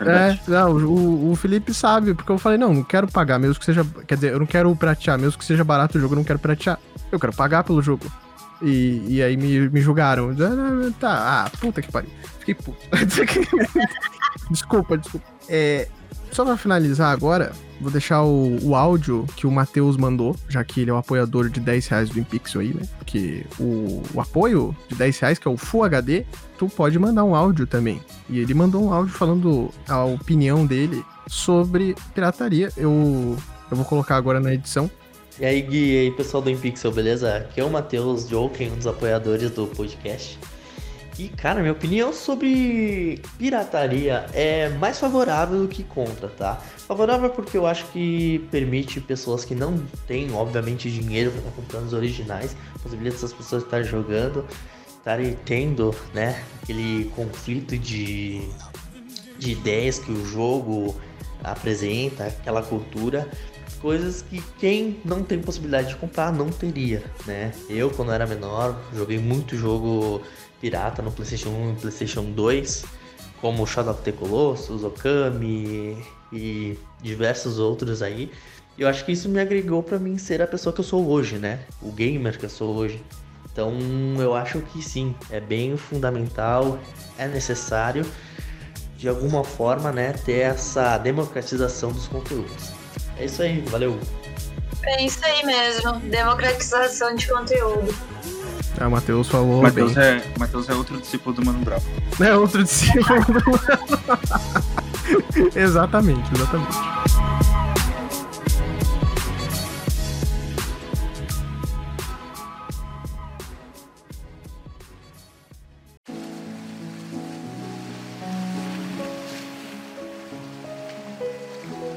[0.00, 3.58] É, é, não, o, o Felipe sabe, porque eu falei, não, não quero pagar, mesmo
[3.58, 3.84] que seja.
[4.06, 6.38] Quer dizer, eu não quero piratear, mesmo que seja barato o jogo, eu não quero
[6.38, 6.78] piratear.
[7.10, 8.06] Eu quero pagar pelo jogo.
[8.62, 10.34] E, e aí me, me julgaram.
[10.98, 12.10] Tá, ah, puta que pariu.
[12.38, 12.78] Fiquei puto.
[14.50, 15.26] desculpa, desculpa.
[15.48, 15.88] É,
[16.36, 20.82] só pra finalizar agora, vou deixar o, o áudio que o Matheus mandou, já que
[20.82, 22.82] ele é o apoiador de 10 reais do Impixel aí, né?
[22.98, 26.26] Porque o, o apoio de 10 reais, que é o Full HD,
[26.58, 28.02] tu pode mandar um áudio também.
[28.28, 32.70] E ele mandou um áudio falando a opinião dele sobre pirataria.
[32.76, 33.34] Eu,
[33.70, 34.90] eu vou colocar agora na edição.
[35.40, 37.34] E aí, Gui, e aí, pessoal do Impixel, beleza?
[37.34, 40.38] Aqui é o Matheus Joken, um dos apoiadores do podcast.
[41.18, 46.56] E, cara, minha opinião sobre pirataria é mais favorável do que contra, tá?
[46.86, 51.94] Favorável porque eu acho que permite pessoas que não têm, obviamente, dinheiro para comprando os
[51.94, 54.44] originais, possibilita essas pessoas estarem jogando,
[54.98, 58.42] estarem tendo, né, aquele conflito de,
[59.38, 60.94] de ideias que o jogo
[61.42, 63.26] apresenta, aquela cultura,
[63.76, 67.52] coisas que quem não tem possibilidade de comprar não teria, né?
[67.68, 70.22] Eu, quando era menor, joguei muito jogo
[70.60, 72.84] pirata no PlayStation 1 e PlayStation 2,
[73.40, 75.96] como Shadow of the Colossus, Okami
[76.32, 78.30] e diversos outros aí.
[78.78, 81.38] Eu acho que isso me agregou para mim ser a pessoa que eu sou hoje,
[81.38, 81.60] né?
[81.80, 83.02] O gamer que eu sou hoje.
[83.50, 83.72] Então
[84.18, 86.78] eu acho que sim, é bem fundamental,
[87.16, 88.04] é necessário
[88.98, 92.75] de alguma forma, né, ter essa democratização dos conteúdos.
[93.18, 93.98] É isso aí, valeu.
[94.84, 97.94] É isso aí mesmo, democratização de conteúdo.
[98.78, 99.62] Ah, o Matheus falou.
[99.62, 101.80] Matheus é, Matheus é outro discípulo do Mano Brown.
[102.20, 103.60] É outro discípulo do Mano
[105.56, 106.96] Exatamente, exatamente.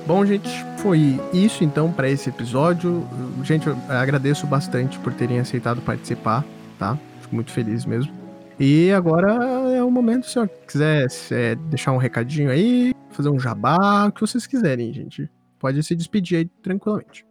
[0.08, 0.50] Bom, gente,
[0.82, 3.08] foi isso então para esse episódio.
[3.44, 6.44] Gente, eu agradeço bastante por terem aceitado participar
[6.80, 6.98] tá?
[7.22, 8.18] Fico muito feliz mesmo.
[8.60, 9.32] E agora
[9.72, 14.12] é o momento, se eu quiser é, deixar um recadinho aí, fazer um jabá, o
[14.12, 15.30] que vocês quiserem, gente.
[15.60, 17.26] Pode se despedir aí tranquilamente.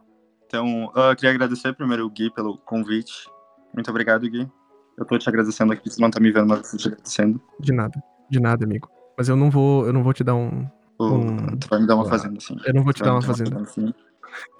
[0.47, 3.29] Então, eu queria agradecer primeiro o Gui pelo convite.
[3.75, 4.49] Muito obrigado, Gui.
[4.97, 7.41] Eu tô te agradecendo aqui, você não tá me vendo, mas eu tô te agradecendo.
[7.61, 8.89] De nada, de nada, amigo.
[9.17, 10.67] Mas eu não vou, eu não vou te dar um.
[11.01, 11.57] Um...
[11.59, 12.57] Tu vai me dar uma fazenda, sim.
[12.65, 13.57] Eu não vou te dar uma fazenda.
[13.57, 13.95] Uma fazenda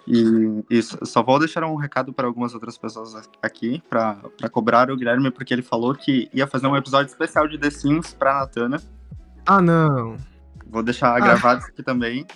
[0.07, 4.17] e isso, só vou deixar um recado para algumas outras pessoas aqui, para
[4.51, 8.15] cobrar o Guilherme, porque ele falou que ia fazer um episódio especial de The Sims
[8.15, 8.81] pra Natana.
[9.47, 10.17] Ah, não.
[10.67, 11.21] Vou deixar ah.
[11.21, 12.27] gravado isso aqui também.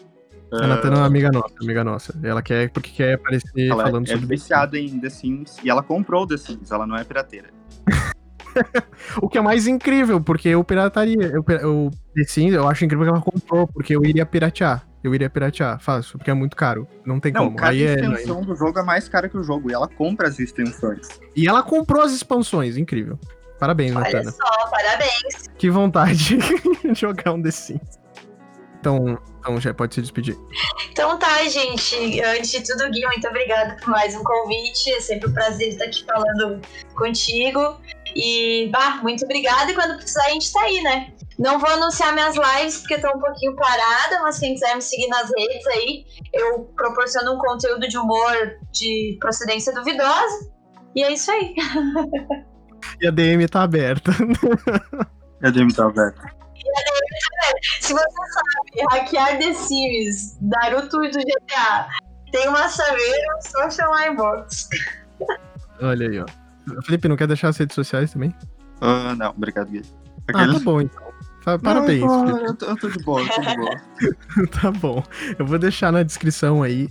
[0.52, 2.14] A Natana é uma amiga nossa, amiga nossa.
[2.22, 4.24] Ela quer, porque quer aparecer ela falando é, sobre.
[4.26, 7.48] É viciada em The Sims e ela comprou The Sims, ela não é pirateira.
[9.20, 11.26] o que é mais incrível, porque eu pirataria.
[11.26, 15.14] Eu, eu, The Sims, eu acho incrível que ela comprou, porque eu iria piratear eu
[15.14, 16.86] iria piratear, fácil, porque é muito caro.
[17.04, 17.56] Não tem não, como.
[17.56, 18.44] Cada Aí extensão é...
[18.44, 21.08] do jogo é mais cara que o jogo, e ela compra as extensões.
[21.34, 23.18] E ela comprou as expansões, incrível.
[23.58, 24.30] Parabéns, Olha Natana.
[24.30, 25.48] só, parabéns.
[25.58, 28.00] Que vontade de jogar um The Sims.
[28.78, 30.36] Então, então, já pode se despedir.
[30.90, 32.20] Então tá, gente.
[32.20, 34.90] Antes de tudo, Gui, muito obrigada por mais um convite.
[34.92, 36.60] É sempre um prazer estar aqui falando
[36.94, 37.80] contigo.
[38.14, 39.70] E, bah, muito obrigada.
[39.70, 41.12] E quando precisar, a gente tá aí, né?
[41.38, 45.08] Não vou anunciar minhas lives porque tô um pouquinho parada, mas quem quiser me seguir
[45.08, 50.50] nas redes aí, eu proporciono um conteúdo de humor de procedência duvidosa.
[50.94, 51.54] E é isso aí.
[53.00, 54.10] E a DM tá aberta.
[55.42, 56.22] A DM tá aberta.
[57.80, 61.88] Se você sabe hackear The Sims, Naruto e do GTA,
[62.30, 64.68] tem uma saveira, só chamar inbox.
[65.80, 66.41] Olha aí, ó.
[66.84, 68.34] Felipe, não quer deixar as redes sociais também?
[68.80, 69.82] Ah, não, obrigado, Gui.
[70.34, 71.02] Ah, tá bom então.
[71.60, 72.02] Parabéns.
[72.02, 72.44] Não, Felipe.
[72.46, 73.80] eu, tô, eu tô de boa, eu tô de boa.
[74.62, 75.02] tá bom.
[75.38, 76.88] Eu vou deixar na descrição aí.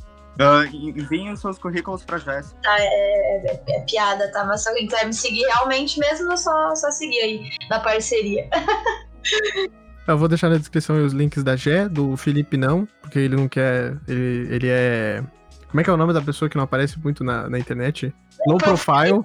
[0.73, 2.57] Enviem os seus currículos pra Jéssica.
[2.63, 4.43] Tá, é, é- é piada, tá?
[4.45, 8.49] Mas se alguém quiser me seguir realmente mesmo, é só, só seguir aí na parceria.
[10.07, 13.35] Eu vou deixar na descrição aí os links da Gé, do Felipe não, porque ele
[13.35, 13.95] não quer.
[14.07, 15.23] Ele, ele é.
[15.69, 18.13] Como é que é o nome da pessoa que não aparece muito na, na internet?
[18.47, 19.21] Low profile.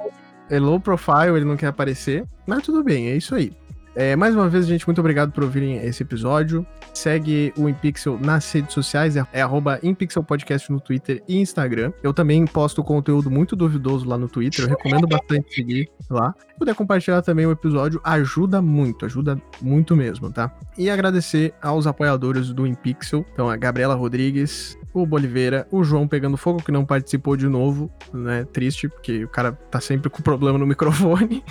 [0.49, 2.25] É low profile, ele não quer aparecer.
[2.47, 3.53] Mas tudo bem, é isso aí.
[3.99, 6.67] É, mais uma vez, gente, muito obrigado por ouvirem esse episódio.
[6.93, 11.95] Segue o InPixel nas redes sociais, é, é arroba InPixel Podcast no Twitter e Instagram.
[12.03, 16.35] Eu também posto conteúdo muito duvidoso lá no Twitter, eu recomendo bastante seguir lá.
[16.39, 20.55] Se puder compartilhar também o episódio, ajuda muito, ajuda muito mesmo, tá?
[20.77, 26.39] E agradecer aos apoiadores do InPixel, então a Gabriela Rodrigues, o Boliveira, o João pegando
[26.39, 28.45] fogo, que não participou de novo, né?
[28.51, 31.45] Triste, porque o cara tá sempre com problema no microfone.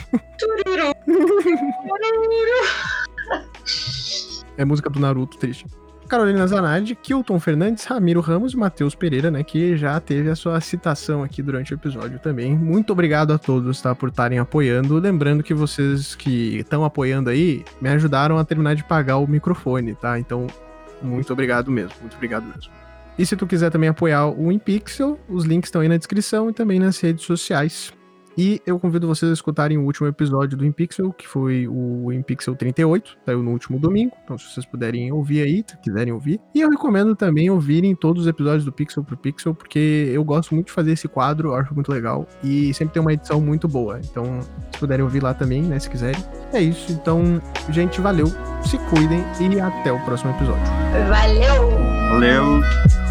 [4.58, 5.66] É música do Naruto, triste.
[6.08, 9.44] Carolina Zanardi, Kilton Fernandes, Ramiro Ramos e Matheus Pereira, né?
[9.44, 12.56] Que já teve a sua citação aqui durante o episódio também.
[12.56, 13.94] Muito obrigado a todos, tá?
[13.94, 14.98] Por estarem apoiando.
[14.98, 19.94] Lembrando que vocês que estão apoiando aí me ajudaram a terminar de pagar o microfone,
[19.96, 20.18] tá?
[20.18, 20.48] Então,
[21.02, 21.94] muito obrigado mesmo.
[22.02, 22.85] Muito obrigado mesmo.
[23.18, 26.54] E se tu quiser também apoiar o InPixel, os links estão aí na descrição e
[26.54, 27.94] também nas redes sociais.
[28.38, 32.54] E eu convido vocês a escutarem o último episódio do InPixel, que foi o InPixel
[32.56, 34.12] 38, saiu no último domingo.
[34.24, 36.40] Então, se vocês puderem ouvir aí, se quiserem ouvir.
[36.54, 40.54] E eu recomendo também ouvirem todos os episódios do Pixel pro Pixel, porque eu gosto
[40.54, 42.28] muito de fazer esse quadro, eu acho muito legal.
[42.44, 44.02] E sempre tem uma edição muito boa.
[44.04, 44.42] Então,
[44.74, 46.22] se puderem ouvir lá também, né, se quiserem.
[46.52, 46.92] É isso.
[46.92, 48.28] Então, gente, valeu,
[48.64, 50.66] se cuidem e até o próximo episódio.
[51.10, 51.70] Valeu!
[52.10, 53.05] Valeu!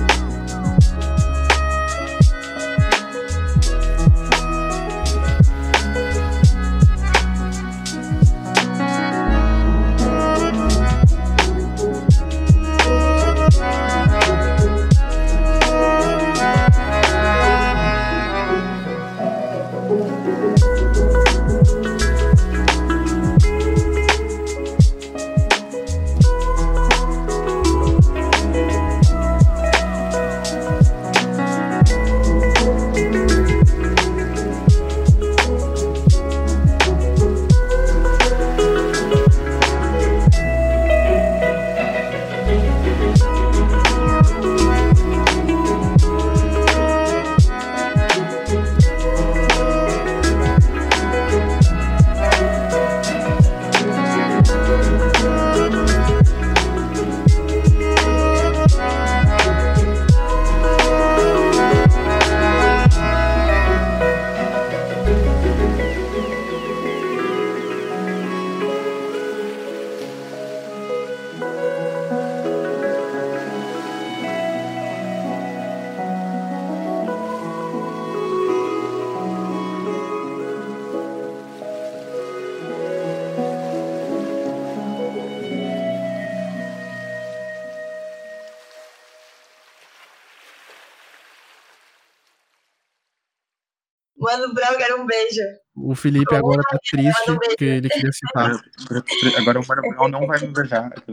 [94.64, 95.42] Brown, quero um beijo.
[95.76, 98.52] O Felipe agora tá triste, porque ele queria citar.
[99.38, 100.90] Agora o Mano Brown não vai me beijar.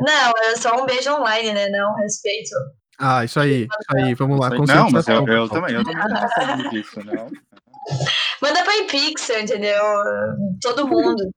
[0.00, 1.68] Não, é só um beijo online, né?
[1.68, 2.50] Não, respeito.
[2.98, 4.50] Ah, isso aí, isso aí, vamos lá.
[4.50, 7.30] Não, mas eu, eu também, eu também tô falando disso, não.
[8.40, 9.82] Manda pra Pixel, entendeu?
[10.60, 11.30] Todo mundo.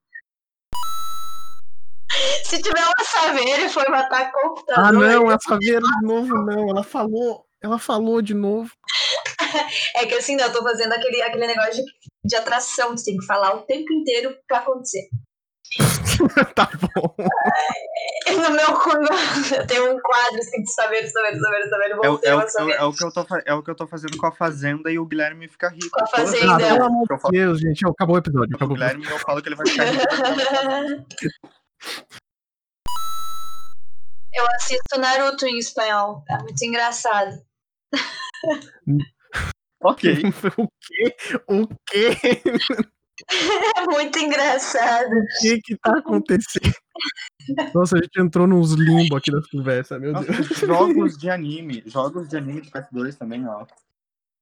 [2.43, 4.85] Se tiver uma saveira e for matar computador.
[4.85, 6.69] Ah, não, a Saveira de novo não.
[6.69, 8.71] Ela falou, ela falou de novo.
[9.95, 11.83] É que assim, né, eu tô fazendo aquele, aquele negócio de,
[12.25, 12.91] de atração.
[12.91, 15.09] Você tem que falar o tempo inteiro pra acontecer.
[16.55, 17.15] tá bom.
[18.27, 21.91] No meu cu- eu tenho um quadro escrito saber, saber, saber, saber.
[21.91, 22.71] É, é, o, é, o, saber.
[22.73, 24.97] é o que eu tô, é o que eu tô fazendo com a Fazenda e
[24.99, 25.89] o Guilherme fica rico.
[25.91, 26.53] Com a Fazenda.
[26.53, 27.85] Ah, pelo amor de Deus, gente.
[27.85, 28.55] Acabou o episódio.
[28.55, 28.79] Acabou o.
[28.79, 31.05] Guilherme, eu falo que ele vai ficar rico.
[34.33, 36.23] Eu assisto Naruto em espanhol.
[36.29, 37.41] É muito engraçado.
[39.85, 40.13] ok.
[40.57, 41.15] o quê?
[41.47, 42.17] O quê?
[43.77, 45.11] É muito engraçado.
[45.13, 46.73] O que que tá acontecendo?
[47.73, 50.47] Nossa, a gente entrou nos limbo aqui das conversas, meu Nossa, Deus.
[50.47, 51.83] jogos de anime.
[51.85, 53.65] Jogos de anime de PS2 também, ó.